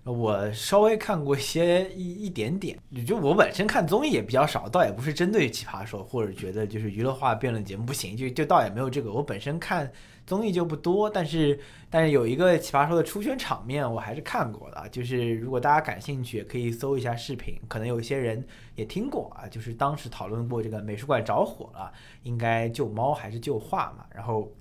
[0.05, 9.13] 我稍微看过一些一一点点，就我本身看综艺也比较少，倒也不是针对奇葩说，或者觉得就是娱乐化辩论节目不行，就就倒也没有这个。
[9.13, 9.91] 我本身看
[10.29, 11.59] 综艺就不多，但是
[11.91, 21.91] 但是有一个奇葩说的出圈场面我还是看过的，就是如果大家感兴趣，也可以搜一下视频，可能有些人也听过啊，就是当时讨论过这个美术馆着火了，
[22.23, 24.53] 应该救猫还是救画嘛，然后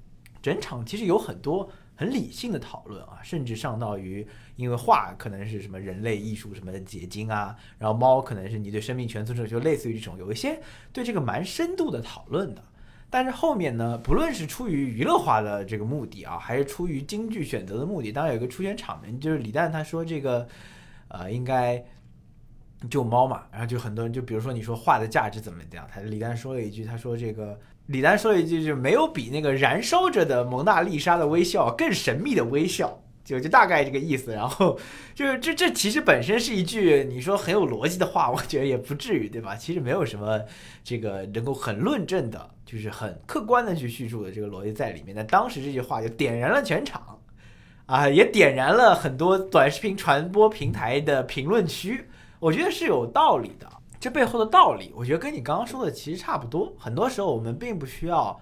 [0.41, 1.69] 整场其实有很多。
[1.99, 4.23] 很理性的讨论啊，甚至上到于，
[4.55, 10.61] 因为画可能是什么人类艺术什么的结晶啊，然后猫可能是你对生命权尊重，就类似于这种有一些
[10.93, 12.63] 对这个蛮深度的讨论的。
[13.09, 20.47] 但是后面呢，不论是出于娱乐化的这个目的啊，还是出于京剧选择的目的，当然有一个出现场面，就是李诞他说这个，
[21.07, 21.83] 呃，应该
[22.89, 27.59] 救猫嘛，然后就很多人就比如说你说画的价值怎么样，他李诞说了一句，他说这个。
[27.87, 34.31] 李丹说了一句，就没有比那个燃烧着的蒙娜丽莎的微笑更神秘的微笑，就就大概这个意思。
[34.31, 34.79] 然后，
[35.13, 39.53] 就是这这其实本身是一句你说很有逻辑的话，我觉得也不至于，对吧？
[39.57, 40.41] 其实没有什么
[40.81, 45.13] 这个能够很论证的，就是很客观的去叙述的这个逻辑在里面。
[45.13, 47.19] 但当时这句话就点燃了全场，
[47.85, 52.05] 啊，也点燃了很多短视频传播平台的评论区，
[52.39, 53.67] 我觉得是有道理的。
[53.99, 56.71] 这背后的道理，我觉得跟你刚刚说的其实差不多。
[56.77, 58.39] 很多时候我们并不需要，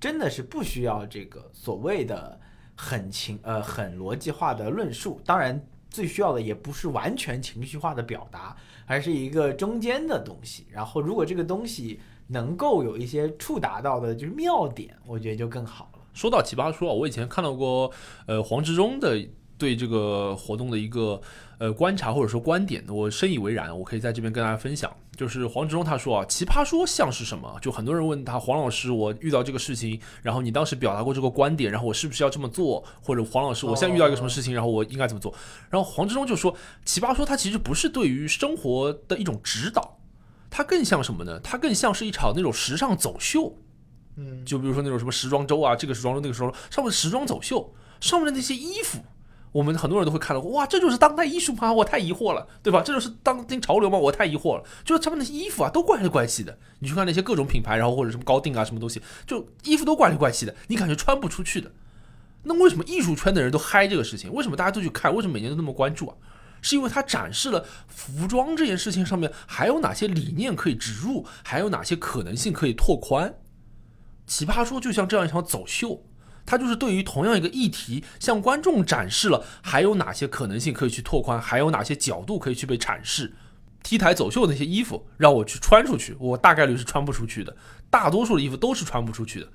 [0.00, 2.38] 真的是不需要这个所谓的
[2.76, 5.20] 很情呃很逻辑化的论述。
[5.24, 5.60] 当然，
[5.90, 10.66] 最需要的也不是完全情绪化的表达，而是一个中间的东西。
[10.70, 16.00] 然后，如果这个东西能够有一些触达到的就是妙点，我觉得就更好了。
[16.12, 17.90] 说到奇葩说啊，我以前看到过
[18.26, 19.20] 呃黄志忠的
[19.58, 21.20] 对这个活动的一个。
[21.58, 23.76] 呃，观察或者说观点，我深以为然。
[23.76, 27.58] 我可以在这边跟大家分享，就是黄志忠他说啊，奇葩说像是什么？
[27.62, 32.84] 就很多人问他，黄老师，我遇到这个事情，然后你当时表达过这个观点，然后我是不是要这么做？
[33.00, 35.32] 或者黄老师，我现在遇到一个什么事情，然后我应该怎么做？
[35.70, 39.98] 然后黄志忠就说，奇葩说它其实不是对于生活的一种指导，
[40.50, 41.40] 它更像什么呢？
[41.40, 43.56] 它更像是一场那种时尚走秀。
[44.16, 48.98] 嗯，就比如说那种什么时装周啊，这个时装周，那个时装周，上面时装走秀，上面的那些衣服。
[49.56, 51.72] 我们很多人都会看到，哇，这就是当代艺术吗？
[51.72, 52.82] 我太疑惑了，对吧？
[52.82, 53.96] 这就是当今潮流吗？
[53.96, 54.62] 我太疑惑了。
[54.84, 56.58] 就是他们那些衣服啊，都怪里怪气的。
[56.80, 61.72] 你去看那些各种品牌，然后或者什么高定啊，什么东西，就衣服都怪里怪气的，你感觉穿不出去的。
[62.42, 64.30] 那为什么艺术圈的人都嗨这个事情？
[64.30, 65.14] 为什么大家都去看？
[65.14, 66.16] 为什么每年都那么关注啊？
[66.60, 73.34] 是因为它展示了服装这件事情上面还有哪些理念可以植入，还有哪些可能性可以拓宽。
[74.26, 76.02] 奇葩说就像这样一场走秀。
[76.46, 83.34] 它就是对于同样一个议题，向观众展示了还有哪些可能性可以去拓宽，还有哪些角度可以去被阐释。
[83.82, 87.54] T 台走秀那些衣服让我去穿出去，我大概率是穿不出去的。
[87.90, 89.48] 大多数的衣服都是穿不出去的，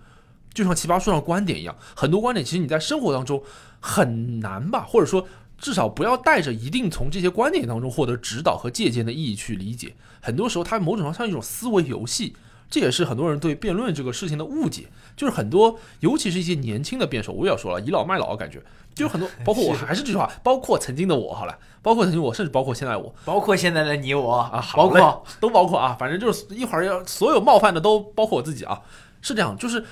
[0.54, 3.42] 就像奇葩说上观点一样，很多观点其实你在生活当中
[3.80, 5.26] 很难吧，或者说
[5.58, 9.96] 至少不要带着一定从这些观点当中获得指导和借鉴的意义去理解。
[10.22, 12.36] 很多时候，它某种上像一种思维游戏。
[12.72, 18.64] 这也是很多人对辩论这个事情的误解，就是很多，尤其是一些年轻的辩手，我也要说了，倚老卖老的感觉，
[18.96, 28.82] 就是很多，包括我 还是这句话，包括曾经的我，好了，包括曾经我，甚至包括现在我，包括现在的你我啊，包括都包括啊，反正就是一会儿要所有冒犯的都包括我自己啊，
[29.22, 29.84] 是这样，就是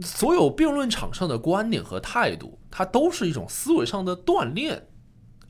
[0.00, 4.86] 所有辩论场上的观点和态度，它都是一种思维上的锻炼。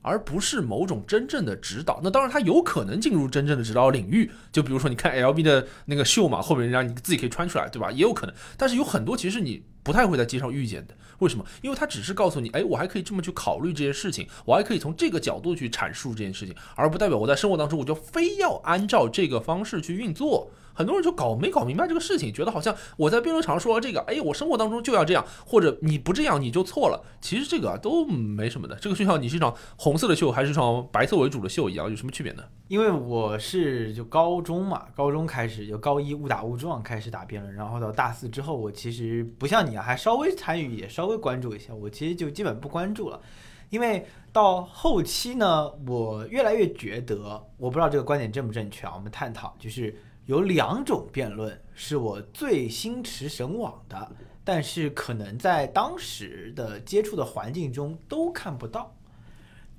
[0.02, 7.90] 而不是某种真正的指导，那当然他有可能进入真正的指导领域，就比如说你看 L B 的那个秀嘛，后面人家你自己可以穿出来，对吧？
[7.90, 11.44] 也有可能，但是有很多其实你不太会在街上遇见的，为什么？
[11.62, 20.50] 因为他只是告诉你，哎，我还可以这么去考虑这件事情，我还可以从这个角度去阐述这件事情，而不代表我在生活当中我就非要按照这个方式去运作。
[20.74, 27.04] 很多人就搞没搞明白这个事情，觉得好像我在辩论场上说这个，哎，我生活当中就要这样，或者你不这样你就错了。
[27.20, 32.42] 其实这个都没什么的，这个就像你是一场红色的秀还是一场白色为主的秀一样，有什么区别呢？
[32.68, 41.74] 因为我是就高中嘛，高中开始就高一误打误撞开始打辩论，然后到大四之后，我其实不像你啊，还稍微参与，也稍微关注一下。
[41.74, 43.20] 我其实就基本不关注了，
[43.68, 49.94] 因为到后期呢，我越来越觉得，我不知道这个观点正不正确啊，我们探讨就是。
[50.26, 54.12] 有两种辩论是我最心驰神往的，
[54.44, 58.94] 但是可能在当时的接触的环境中都看不到。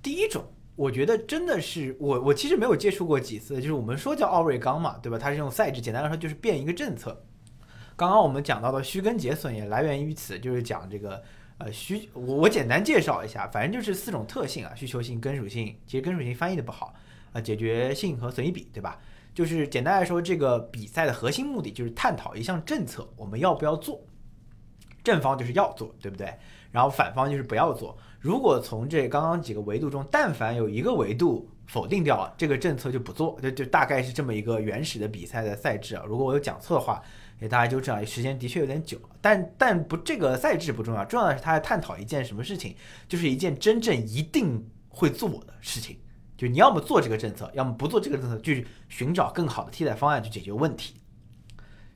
[0.01, 0.43] 第一种，
[0.75, 5.17] 我觉得真的是我，我其实没有接触过几次，就是我们说叫奥瑞冈嘛，对吧？
[5.17, 7.25] 它是用赛制，简单来说就是变一个政策。
[7.95, 11.23] 刚刚我们讲到的虚根结损也来源于此，就是讲这个
[11.59, 16.93] 呃，需我我简单介绍一下，反正就是四种特性啊，需求性、根属性，其实根属性翻译的不好
[17.31, 18.99] 啊，解决性和损益比，对吧？
[19.33, 23.99] 就是简单来说，这个比赛的核心目的就是探讨一项政策我们要不要做，
[25.03, 26.33] 正方就是要做，对不对？
[26.71, 27.97] 然后反方就是不要做。
[28.19, 36.03] 如果从这刚刚几个维度中，但凡有一个维度否定掉了，这个政策就不做，就就大概是这么一个原始的比赛的赛制啊。
[36.07, 37.01] 如果我有讲错的话，
[37.39, 38.03] 给大家纠正啊。
[38.05, 42.75] 时间的确有点久，但但不这个赛制不重要，重要的是他在探讨一件什么事情，
[43.07, 45.97] 就是一件真正一定会做的事情。
[46.37, 50.95] 就你要么做这个政策，要么不做这个政策，去寻找更好的替代方案去解决问题。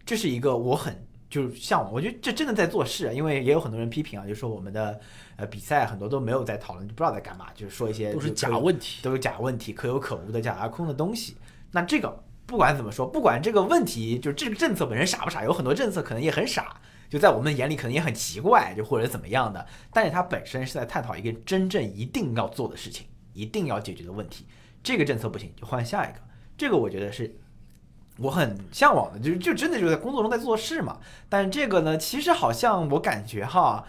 [0.06, 3.12] 这是一个我很就是向往，我觉得这真的在做事啊。
[3.12, 5.00] 因为也有很多人批评啊，就说我们的
[5.36, 11.36] 呃比赛很多都没有在讨论，就不知道在干嘛，就是说一些都是假问题，都是假问题，可有可无的假大空的东西。
[11.71, 19.65] 那这个不管怎么说，不管这个问题，就这个政策本身傻不傻，有很多政策可能也很傻，就在我们眼里可能也很奇怪，就或者怎么样的。
[19.91, 23.06] 但是它本身是在探讨一个真正一定要做的事情。
[23.38, 24.47] 一定要解决的问题，
[24.82, 26.19] 这个政策不行就换下一个，
[26.58, 27.39] 这个我觉得是
[28.17, 31.00] 我很向往的，就是就真的就是在工作中在做事嘛。
[31.30, 33.86] 但是这个呢，其实好像我感觉哈，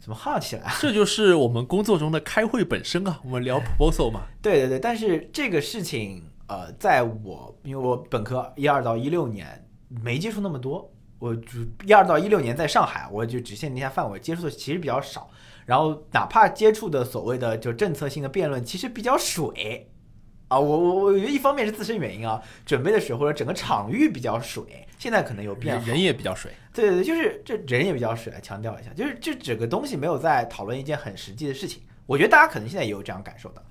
[0.00, 0.72] 怎么哈起来？
[0.80, 4.22] 这就是我们工作中的开会本身啊，我们聊 proposal 嘛。
[4.40, 15.28] 对对对，但是这个事情呃，在我因为我本科一二到一六年没接触那么多，我就一二到一六年在上海，我就只限定一下范围接触的其实比较少。
[15.68, 19.90] 然后哪怕接触的所谓的就政策性的辩论，其实比较水，
[20.48, 33.62] 啊，我我我觉得一方面是自身原因啊，准备的水或者整个场域比较水，现在可能有变，人也比较水，对对对，就是这人也比较水，强调一下，就是这整个东西没有在讨论一件很实际的事情，我觉得大家可能现在也有这样感受的，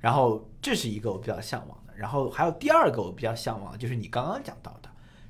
[0.00, 4.85] 然后这是一个我比较向往的，然后还有第二个我比较向往的就是你刚刚讲到的。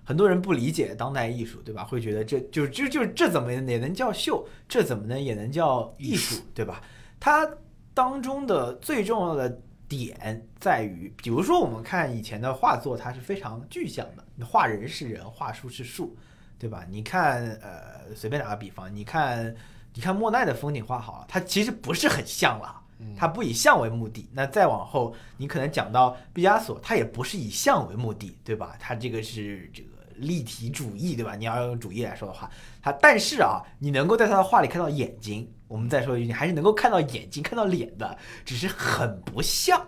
[0.07, 1.83] 很多人不理解当代艺术，对吧？
[1.83, 4.47] 会觉得这就就就这怎么也能叫秀？
[4.69, 6.81] 这怎么能也能叫艺术，对吧？
[7.19, 7.51] 它
[7.93, 16.17] 当中的最重要的点在于，比如说我们看以前的画作，它是非常具象的，画人是人，画树是树，
[16.57, 16.87] 对吧？
[16.89, 19.53] 你看，呃，随便打个比方，你看，
[19.93, 22.81] 你看莫奈的风景画好了，它其实不是很像了，
[23.17, 24.31] 它不以像为目的。
[24.33, 28.77] 那再往后，你可能讲到毕加索，他也不是以像为目的，对吧？
[28.79, 29.96] 他这个是这个。
[30.19, 31.35] 立体主义，对吧？
[31.37, 32.51] 你要用主义来说的话，
[32.83, 35.51] 他但是啊，你能够在他的画里看到眼睛。
[35.69, 39.85] 我们再说一句，你还是能够看到眼睛、看到脸的，只是很不像。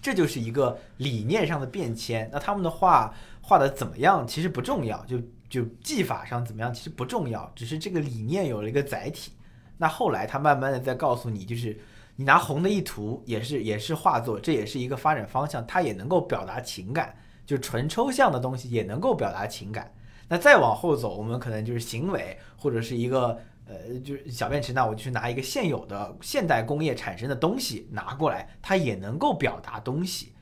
[0.00, 2.28] 这就是一个理念上的变迁。
[2.32, 9.32] 那他们的画画的怎么样，其实不重要，就就技法上怎么样，其实不重要，只是这个理念有了一个载体。
[9.76, 11.78] 那后来他慢慢的在告诉你，就是
[12.16, 17.14] 你拿红的一涂，也是也是画作，这也是一个发展方向，它也能够表达情感。
[17.48, 19.90] 就纯抽象的东西也能够表达情感。
[20.28, 24.70] 那再往后走，我们可能就是行为，或者是一个呃，就是小便池。
[24.74, 30.34] 那我就去拿一个现有的现代工业产生的东西拿过来，它也能够表达东西。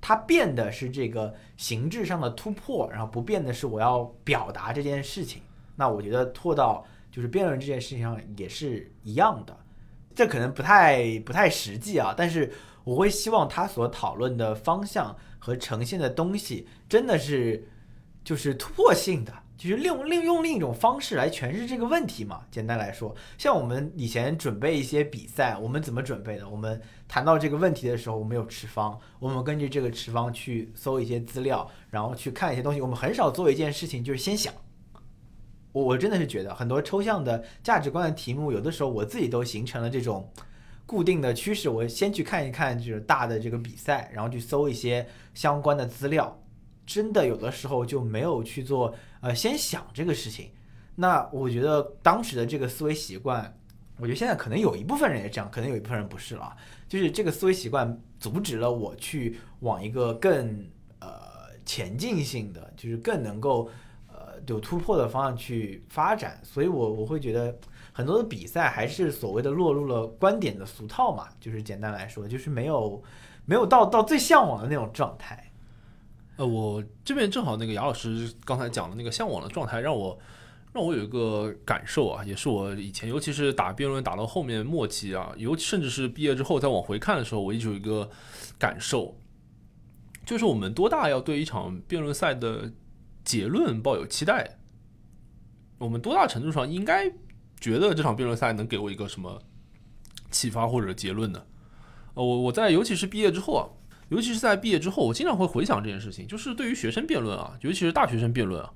[0.00, 5.40] 它变的是这个形制上的突破，然后不变的是我要表达这件事情。
[5.76, 9.56] 那我觉得拖到就是辩论这件事情上也是一样的。
[10.12, 15.16] 这可能不太不太实际啊，但是我会希望他所讨论的方向。
[15.44, 17.68] 和呈现的东西真的是
[18.24, 22.46] 就是突破性的，就是利用利用另一种方式来诠释这个问题嘛。
[22.50, 26.48] 简单来说，像我们以前准备一些比赛，我们怎么准备的？
[26.48, 32.80] 我们谈到这个问题的时候，我们有持方，我们根据这个持方去搜一些资料，然后去看一些东西。
[32.80, 34.50] 我们很少做一件事情，就是先想。
[35.72, 40.32] 我我真的是觉得很多抽象的价值观的题目，有的时候我自己都形成了这种。
[40.86, 46.40] 固定的趋势，我先去看一看，就是大的这个比赛，然后去搜一些相关的资料。
[46.84, 50.50] 真的有的时候就没有去做，呃，先想这个事情。
[50.96, 53.58] 那我觉得当时的这个思维习惯，
[53.96, 56.54] 我觉得现在可能有一部分人也这样，可能有一部分人不是了。
[56.86, 60.66] 就是这个思维习惯阻止了我去往一个更
[60.98, 61.08] 呃
[61.64, 63.70] 前进性的，就是更能够
[64.08, 66.38] 呃有突破的方向去发展。
[66.42, 67.58] 所以我我会觉得。
[67.96, 73.00] 很多的比赛还是所谓的落入了观点的俗套嘛，就是简单来说，就是没有
[73.46, 75.52] 没有到到最向往的那种状态。
[76.36, 80.18] 呃，我这边正好那个杨老师刚才讲的那个向往的状态，让我
[80.72, 88.10] 让我有一个感受啊，也是我以前尤其是打辩论打到后面末期啊，尤其甚至是毕业之后再往回看的时候，我一直有一个
[88.58, 89.16] 感受，
[90.26, 92.72] 就是我们多大要对一场辩论赛的
[93.22, 94.58] 结论抱有期待？
[95.78, 97.12] 我们多大程度上应该？
[97.64, 99.40] 觉得这场辩论赛能给我一个什么
[100.30, 101.42] 启发或者结论呢？
[102.12, 103.64] 呃，我我在尤其是毕业之后啊，
[104.10, 108.70] 尤其是在毕业之后，我经常会回想这件事情，就是对于学生辩论啊，尤其是大学生辩论啊，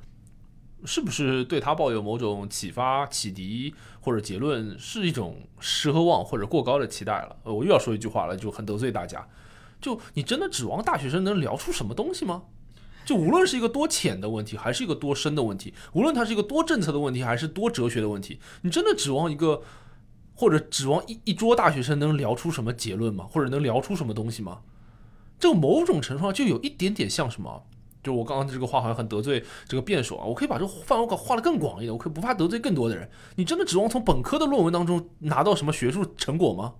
[0.86, 7.36] 是不是对他抱有某种启发、启迪或者结论，是一种奢望或者过高的期待了？
[7.42, 9.28] 呃，我又要说一句话了，就很得罪大家。
[9.82, 12.44] 就你真的指望大学生能聊出什么东西吗？
[13.08, 19.62] 就无论是一个多浅的问题，还是一个多深的问题，无论它是一个多政策的问题，还是多哲学的问题，你真的指望一个，
[20.34, 23.24] 或者指望一一桌大学生能聊出什么结论吗？
[23.30, 24.58] 或者能聊出什么东西吗？
[25.38, 27.62] 这某种程度上就有一点点像什么？
[28.02, 33.08] 就我刚刚这个话好像很得罪这个辩手啊，我可以把这个范围搞画得更广一点，我可以不怕得罪更多的人。
[33.36, 36.74] 你真的指望从本科的论文当中拿到什么学术成果吗？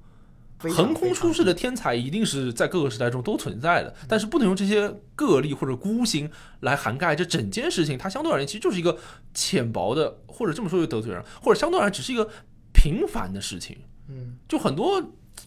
[0.58, 6.28] 横空出世的天才一定是在各个时代中都存在的，但是不能用这些个例或者孤星
[6.60, 7.96] 来涵盖这整件事情。
[7.96, 8.98] 它相对而言其实就是一个
[9.32, 12.28] 浅薄的，或者这么说就得罪人，或者相对而言只是一个
[12.72, 13.78] 平凡的事情。
[14.08, 15.00] 嗯，就很多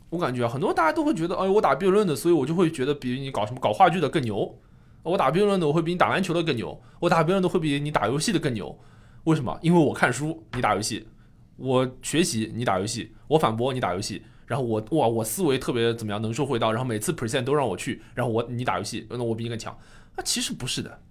[0.10, 4.58] 我感觉啊，很多大家都会觉得，哎，我打辩论的，所以我就会觉得比你搞什么搞话剧的更牛。
[5.04, 8.80] 我打辩论的，我会比你打篮球的更牛；我打辩论的会比你打游戏的更牛。
[9.24, 9.58] 为什么？
[9.62, 11.06] 因为我看书，你打游戏；
[11.58, 14.22] 我学习，你打游戏；我反驳，你打游戏。
[14.52, 16.74] 然后我哇，我思维特别怎么样，能说会道。
[16.74, 19.80] 然后每次 present 都让我去，然后我你打游戏，那我比你更强。
[20.18, 21.02] 那其实不是的。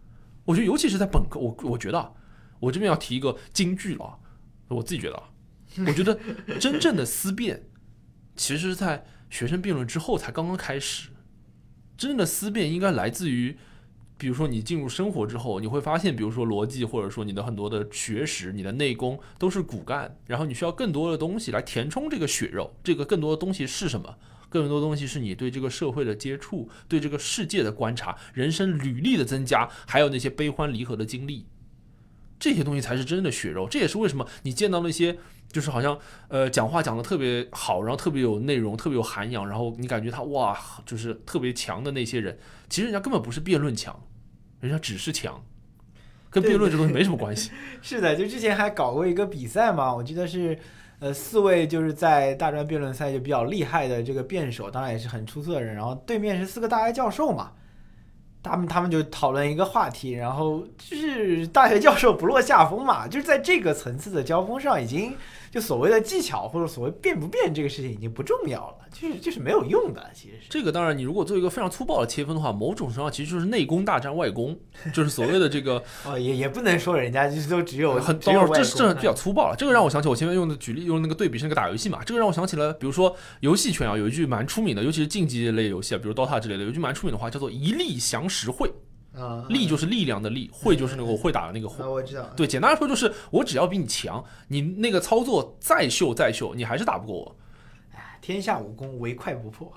[0.44, 2.12] 我觉得，尤其是在本科，我我觉得，
[2.58, 4.18] 我这边要提一个金句了。
[4.68, 5.30] 我自己觉得啊，
[5.86, 6.20] 我觉得
[6.58, 7.62] 真正的思辨，
[8.36, 11.08] 其实是在学生辩论之后才刚刚开始。
[11.96, 13.56] 真正的思辨应该来自于。
[14.20, 22.70] 比如说你进入生活之后，你会发现，比如说逻辑，或者说你的很多的学识、你的内功都是骨干，然后你需要更多的东西来填充这个血肉。
[22.84, 24.14] 这个更多的东西是什么？
[24.50, 31.46] 更多东西是你对这个社会的接触，对这个世界的观察，人生履历的增加，还有那些悲欢离合的经历，
[32.38, 33.66] 这些东西才是真正的血肉。
[33.70, 35.16] 这也是为什么你见到那些
[35.50, 35.98] 就是好像
[36.28, 43.98] 呃讲话讲的特别好，然后特别有内容、特别有涵养，然后你感觉他哇就是特别强的那些人，其实人家根本不是辩论强。
[44.60, 45.42] 人家只是强，
[46.30, 47.50] 跟辩论这东西没什么关系。
[47.82, 50.58] 是的，就之前还搞过一个比赛嘛，我记得是，
[50.98, 57.52] 呃，四位就是在大专辩论赛就比较厉害的这个辩手，当然也是很出色的人，然后对面是四个大学教授嘛，
[58.42, 65.14] 他们他们就讨论一个话题，然后就是大学教授不落下风嘛，就是在这个层次的交锋上已经。
[65.50, 70.08] 就所谓的技巧或者所谓变不变这个事情已经不重要了，就是就是没有用的。
[70.14, 74.56] 其实是这个，当然你如果做一个非常粗暴的切分的话，某种程度上其实就是内功大战外功，
[74.94, 79.56] 就是所谓的这个 哦，也也不能说人家就是都只有很，这是这比较粗暴了。
[79.58, 88.70] 这个让我想起我前面用的举例用那个对比是那个打游戏嘛，这个让我想起了，比如说游戏圈啊，有一句蛮出名的，尤其是竞技类游戏啊，比如 DOTA 之类的，有一句蛮出名的话叫做“一力降十会”。
[89.20, 91.86] 啊，力就是力量的力，会就是那个我会打的那个会。
[91.86, 92.24] 我知道。
[92.36, 97.36] 对，简单来说就是我只要比你强，你那个操作再秀再秀，你还是打不过我。
[97.92, 99.70] 哎，天下武功唯快不破。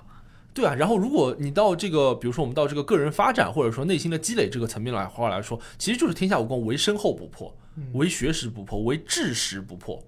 [0.54, 7.52] 对啊，然后如果你到这个，比如说我们到这个个人发展或者说内心的积累这个层面来话来说，其实就是天下武功唯身后不破，
[7.94, 10.00] 唯学识不破，唯智识不破，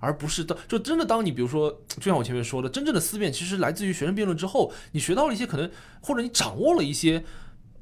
[0.00, 5.70] 而不是当就真的当你比如说，就像我前面说的，真正的思辨其实来自于学生辩论之后，你学到了一些可能，
[6.00, 7.24] 或者你掌握了一些。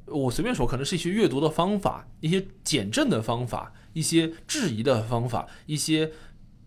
[0.07, 6.11] 我随便说，可能是一些阅读的方法，一些减震的方法，一些质疑的方法，一些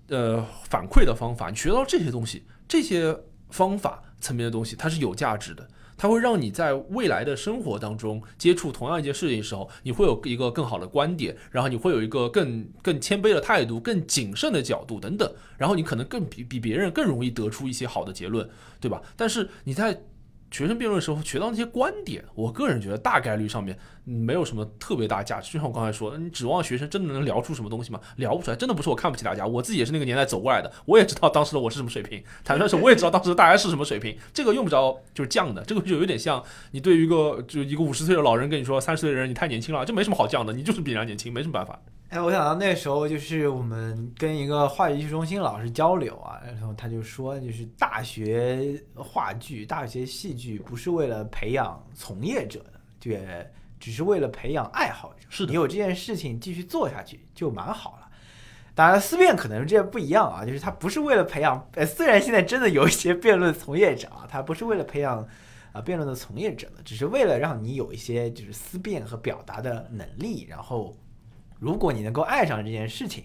[0.08, 1.50] 呃反馈的方法。
[1.50, 3.18] 你学到这些东西，这些
[3.50, 5.68] 方法层面的东西，它是有价值的。
[5.98, 15.34] 它会让你在未来的生活当中接触同样一件事情的时候，你会有一个更好的观点，然后你会有一个更更谦卑的态度，更谨慎的角度等等。
[15.58, 18.50] 然后你可能更比比别人更容易得出一些好的结论，
[18.82, 19.02] 对吧？
[19.16, 19.98] 但是你在
[20.56, 25.52] 学生辩论的时候学到那些观点，我个人觉得大概率上面没有什么特别大价值。
[25.52, 28.00] 就像我刚才说，你指望学生真的能聊出什么东西吗？
[28.16, 28.56] 聊不出来。
[28.56, 32.24] 真的不是我看不起大家，我自己也是那个年代走过来的，我也知道当时的我是什么水平。
[32.46, 34.18] 坦率说，我也知道当时大家是什么水平。
[34.34, 36.42] 这个用不着就是犟的，这个就有点像
[36.72, 41.78] 你对于一个就一个五十岁的老人跟你说，三十岁的人你太年轻了，就没什么好犟的，你就是比人家年轻，没什么办法。
[42.16, 53.12] 哎，我想到那时候就是我们跟一个话剧艺术中心老师交流啊，然后他就说，就是大学话剧、大学戏剧不是为了培养从业者的，就
[53.82, 55.28] 只是为了培养爱好者。
[55.30, 58.08] 是的，你有这件事情继续做下去就蛮好了。
[58.74, 65.28] 当然，思辨可能这不一样啊，就是他不是为了培养，呃，虽然现在真的有一些辩论从业者啊，他不是为了培养
[65.74, 70.96] 啊辩论的从业者的，只是为了让你有一些就是思辨和表达的能力，然后。
[71.66, 73.24] 如果你能够爱上这件事情，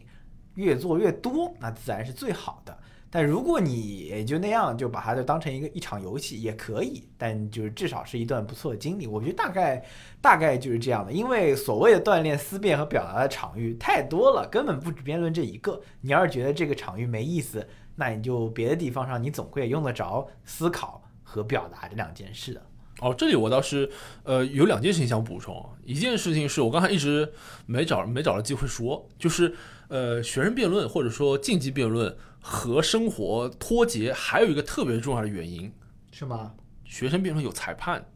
[0.55, 2.75] 越做越多，那自然是最好的。
[3.11, 9.07] 但如果你也就那样，就把它就当成一个一场游戏也可以，但就是至少是一段不错的经历。
[9.07, 9.85] 我觉得大概
[10.23, 15.79] 大概就是这样的，因为所谓的锻炼思辨和表达的场域太多了，根本不止辩论这一个。
[16.01, 22.70] 你要是觉得这个场域没意思，那你就别的地方上你总会用得着思考和表达这两件事的。
[23.01, 23.91] 哦，这里我倒是
[24.25, 27.33] 呃有两件事情想补充，一件事情是我刚才一直
[27.67, 29.55] 没找没找到机会说，就是
[29.89, 35.73] 呃学生辩论或者说竞技辩论和生活脱节，还有一个特别重要的原因，
[36.13, 36.53] 是吗？
[36.85, 38.07] 学生辩论有裁判，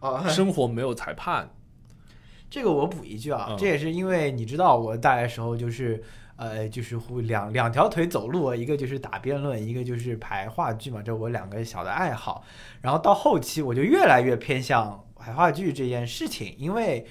[0.00, 1.52] 啊，生活没有裁判。
[2.48, 6.02] 这个我补一句啊，嗯这也是因为你知道我大学时候就是。
[6.42, 12.44] 呃，就是会两两条腿走路，一个就是打辩论，一个就是排话剧嘛，这我两个小的爱好。
[12.80, 17.06] 然后到后期，我就越来越偏向排话剧这件事情，因为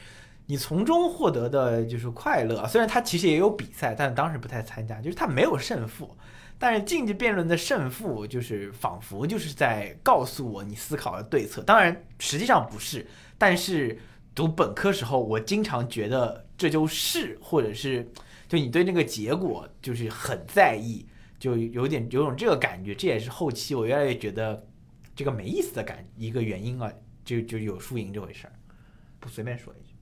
[0.47, 2.67] 你从中获得的就是快乐。
[2.67, 6.13] 虽然它其实也有比赛，但当时不太参加，就是它没有胜负。
[6.59, 11.63] 但是竞技辩论的胜负，就是仿佛就是在告诉我你思考的对策。
[11.63, 13.07] 当然，实际上不是，
[13.38, 13.97] 但是
[14.36, 18.11] 读本科时候，我经常觉得这就是，或者是
[18.51, 21.05] 就你对那个结果就是很在意，
[21.39, 22.93] 就有点有种这个感觉。
[22.93, 24.67] 这也是后期我越来越觉得
[25.15, 26.91] 这个没意思的感一个原因啊，
[27.23, 28.53] 就就有输赢这回事儿。
[29.21, 29.95] 不随便说一句，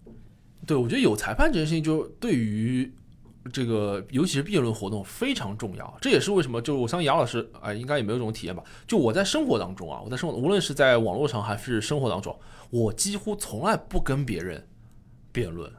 [0.65, 2.91] 对，我觉得有裁判这件事情，就对于
[3.53, 5.97] 这个，尤其是辩论活动非常重要。
[6.01, 8.63] 这也是为什么，就是我相信杨老师啊、应该也没有这种体验吧。
[8.87, 12.35] 就我在生活当中啊，我在生活，无论是在网络上还是生活当中，
[12.71, 14.67] 我几乎从来不跟别人
[15.31, 15.71] 辩论。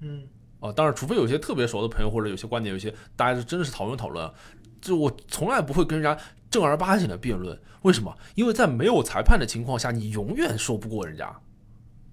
[0.00, 0.26] 嗯，
[0.64, 4.32] 啊，当然，除非有些特别熟的朋友，或者有些观点，有些大家是真的是讨论讨论，
[4.80, 6.18] 就我从来不会跟人家
[6.50, 7.60] 正儿八经的辩论。
[7.82, 8.16] 为什么？
[8.34, 11.38] 因为在没有裁判的情况下，你永远说不过人家。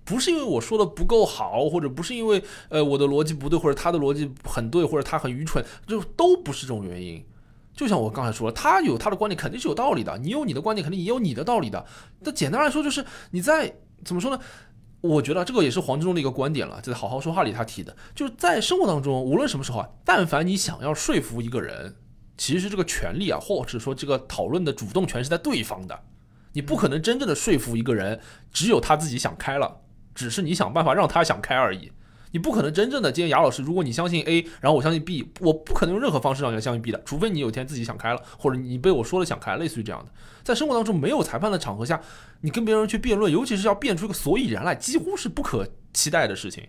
[0.04, 7.26] 不是因为我说的不够好，或者不是因为呃我的逻辑不对，或者他的逻辑很对，或者他很愚蠢，就都不是这种原因。
[7.74, 11.86] 就像我刚才说了，他有他的观点肯定是有道理的，你有你的观点肯定也有你的道理的。
[12.20, 13.74] 那简单来说，就是你在
[14.04, 14.42] 怎么说呢？
[15.02, 21.96] 我觉得这个也是黄志忠的一个观点了，在《好好说话》里他提的，就是在生活当中，无论什么时候啊，但凡你想要说服一个人，
[22.38, 26.00] 其实这个权利啊，或者说这个讨论的主动权是在对方的，
[26.54, 28.20] 你不可能真正的说服一个人，
[28.54, 29.82] 只有他自己想开了，
[30.14, 31.92] 只是你想办法让他想开而已。
[32.32, 40.12] 你不可能真正的，今天雅老师，如果你相信 A，然后我相信 B，我不可能用任何方式让你相信 B 的，除非你有一天自己想开了，或者你被我说了想开，类似于这样的。
[40.44, 42.02] 在生活当中没有裁判的场合下，
[42.42, 46.64] 你跟别人去辩论，尤其是要辩出一个所以然来，几乎是不可期待的事情。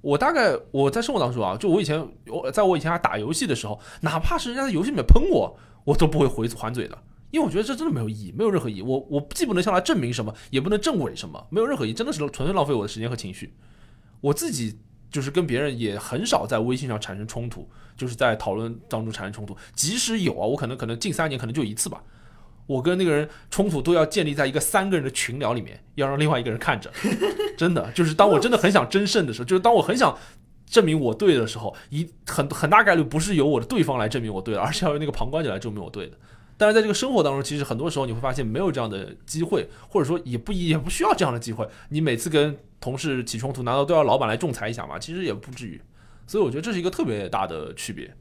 [0.00, 6.96] 我大概我在生活当中啊，就我以前我在我以前还打游戏的时候，哪怕是人家在游戏里面喷我，我都不会回还嘴的，
[7.30, 8.82] 因为我觉得这真的没有意义，没有任何意义。
[8.82, 13.52] 我我既不能向他证明什么，也不能证伪什么，没有任何意义，真的是纯粹浪费我的时间和情绪。
[14.22, 14.78] 我自己
[15.10, 19.56] 就是跟别人也很少在微信上产生冲突，就是在讨论当中产生冲突。
[19.74, 22.02] 即使有啊，我可能可能近三年可能就一次吧。
[22.66, 26.88] 我跟那个人冲突都要建立在一个三个人的群聊里面，要让另外一个人看着。
[27.58, 30.16] 真的，就是当我真的很想争胜的时候，就是当我很想
[30.66, 36.16] 证明我对的时候，一很很大概率不是由我的对方来证明我对的，而是要由那个旁观者来证明我对的。
[36.60, 41.66] 但是在这个生活当中，其实很多时候你会发现没有这样的机会，或者说也不也不需要这样的机会。
[41.88, 44.98] 你每次跟同事起冲突，难道都要老板来仲裁一下吗？
[44.98, 45.80] 其实也不至于。
[46.26, 48.14] 所以我觉得这是一个特别大的区别。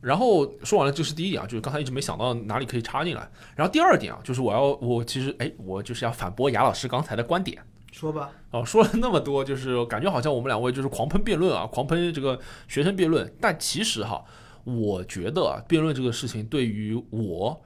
[0.00, 3.28] 然后说完了，这是第一点啊，就是刚才一直没想到哪里可以插进来。
[3.56, 7.60] 然后第二点啊，就是我要我其实哎，我就是要反驳雅老师刚才的观点。
[7.90, 13.30] 说吧，哦，说了那么多，就是感觉好像我们两位就是狂喷辩论啊，狂喷这个学生辩论。
[13.40, 14.24] 但其实哈，
[14.64, 17.62] 我觉得啊，辩论这个事情对于我，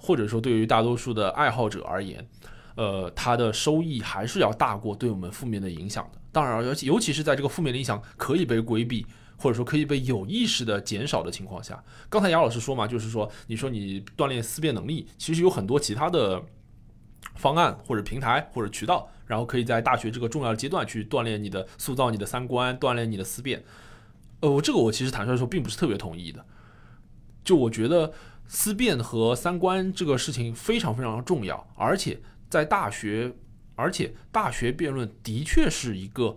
[0.00, 2.26] 或者说对于大多数的爱好者而言，
[2.74, 6.18] 呃，它的收益还是要大过对我们负面的影响的。
[6.32, 16.42] 当然，尤其尤其是在这个负面的影响可以被规避，或者说可以被有意识的减少的情况下，刚才杨老师说嘛，就是说，你说你锻炼思辨能力，其实有很多其他的
[17.34, 23.62] 方案或者平台或者渠道，然后可以在大学这个重要阶段去锻炼你的、塑造你的三观，锻炼你的思辨。
[24.40, 26.44] 呃，我这个我其实坦率说并不是特别同意的。
[27.42, 28.12] 就我觉得
[28.52, 33.32] 思辨和三观这个事情非常非常重要，而且在大学，
[33.76, 36.36] 而且大学辩论的确是一个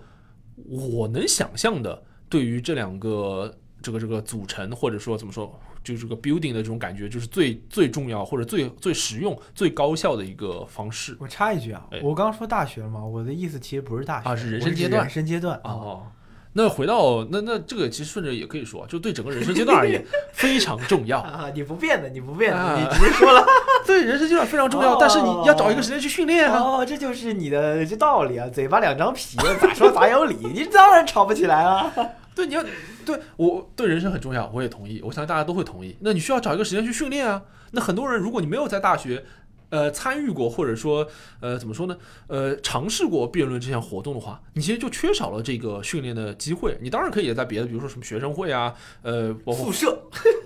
[0.68, 11.18] 我能想象的对于这两个这个这个组成或者说怎么说，就这个 building 的这种感觉，就是最最重要或者最最实用、最高效的一个方式。
[11.20, 15.72] 我插一句啊哎，我刚说大学了嘛，我的意思其实不是大学啊是人生阶段人生阶段啊。
[15.72, 16.11] 哦，
[16.55, 21.19] 那回到那那这个其实顺着也可以说，就对整个人生阶段而言 非常重要。
[21.19, 23.43] 啊，你不变的，你不变的，啊你直接说了。
[23.85, 26.59] 对人生阶段非常重要，但是你要找一个时间去训练啊。
[26.59, 31.91] 哦，这就是你的这道理啊，嘴巴两张皮，咋说咋有理，你当然吵不起来了。
[32.35, 32.63] 对，你要
[33.05, 35.97] 对我对人生很重要，我也同意，我相信大家都会同意。
[36.01, 37.41] 那你需要找一个时间去训练啊。
[37.71, 39.25] 那很多人，如果你没有在大学，
[39.74, 41.07] 呃，参与过或者说
[41.39, 41.97] 呃怎么说呢，
[42.28, 46.78] 呃，尝试过辩论这项活动的话，你其实就缺少了这个训练的机会。
[46.80, 48.71] 你当然可以在别的，比如说什么学生会啊，
[49.01, 49.99] 呃，包括宿舍，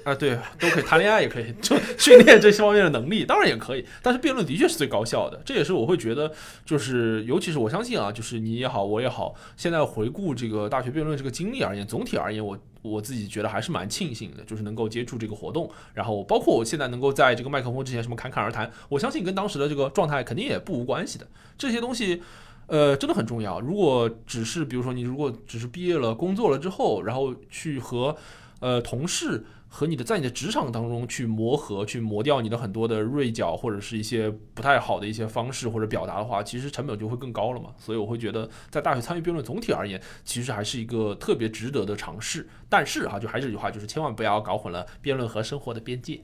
[0.05, 3.85] 啊，对，都可以谈恋爱，也可以就训练这些方面的能力，当然也可以。
[4.01, 6.31] 但是辩论的确是最高效的，这也是我会觉得，
[6.65, 21.27] 就是尤其是我相信啊，就是你也好，我也好，现在回顾这个大学辩论这个经历而言，总体而言，我我自己觉得还是蛮庆幸的，就是能够接触这个活动，然后包括我现在能够在这个麦克风之前什么侃侃而谈，我相信跟当时的这个状态肯定也不无关系的。
[21.57, 22.21] 这些东西。
[22.69, 23.61] 呃，真的很重要。
[23.61, 28.13] 如果只是比如说你如果只是毕业了、工作了之后，然后去和
[28.59, 37.73] 呃同事和你的在你的职场当中去磨合，去磨掉你的很多的锐角或者是一些不太好的一些方式或者表达的话，其实成本就会更高了嘛。
[37.77, 42.47] 所以我会觉得在大学参与辩论，总体而言其实还是一个特别值得的尝试。
[42.69, 46.21] 但是哈，就还是这句话，就是千万不要搞混了辩论和生活的边界。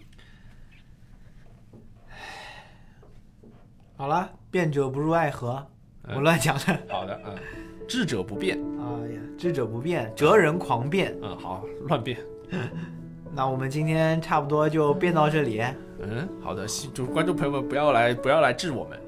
[3.95, 5.67] 好了，辩者不入爱河，
[6.03, 6.79] 嗯我乱讲的。
[6.89, 7.35] 好的，嗯，
[7.87, 11.15] 智者不辩，哎呀，智者不辩，哲人狂辩。
[11.21, 12.17] 嗯，好，乱辩。
[13.35, 15.61] 那我们今天差不多就变到这里。
[15.99, 18.99] 嗯，好的，希就观众朋友们不要来不要来治我们。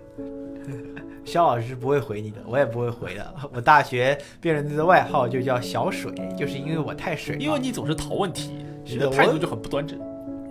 [1.25, 3.35] 肖老师不会回你的，我也不会回的。
[3.51, 7.41] 我大学辩论队的外号就叫小水，就是因为我太水了。
[7.41, 9.99] 因为你总是逃问题，你的态度就很不端正。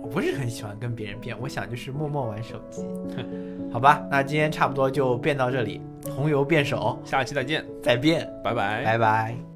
[0.01, 2.85] 我不是很喜欢跟别人辩，我想就是默默玩手机。
[3.71, 5.81] 好吧，那今天差不多就辩到这里。
[6.15, 8.83] 红油辩手，下期再见，再辩，拜拜。
[8.83, 9.54] 拜拜。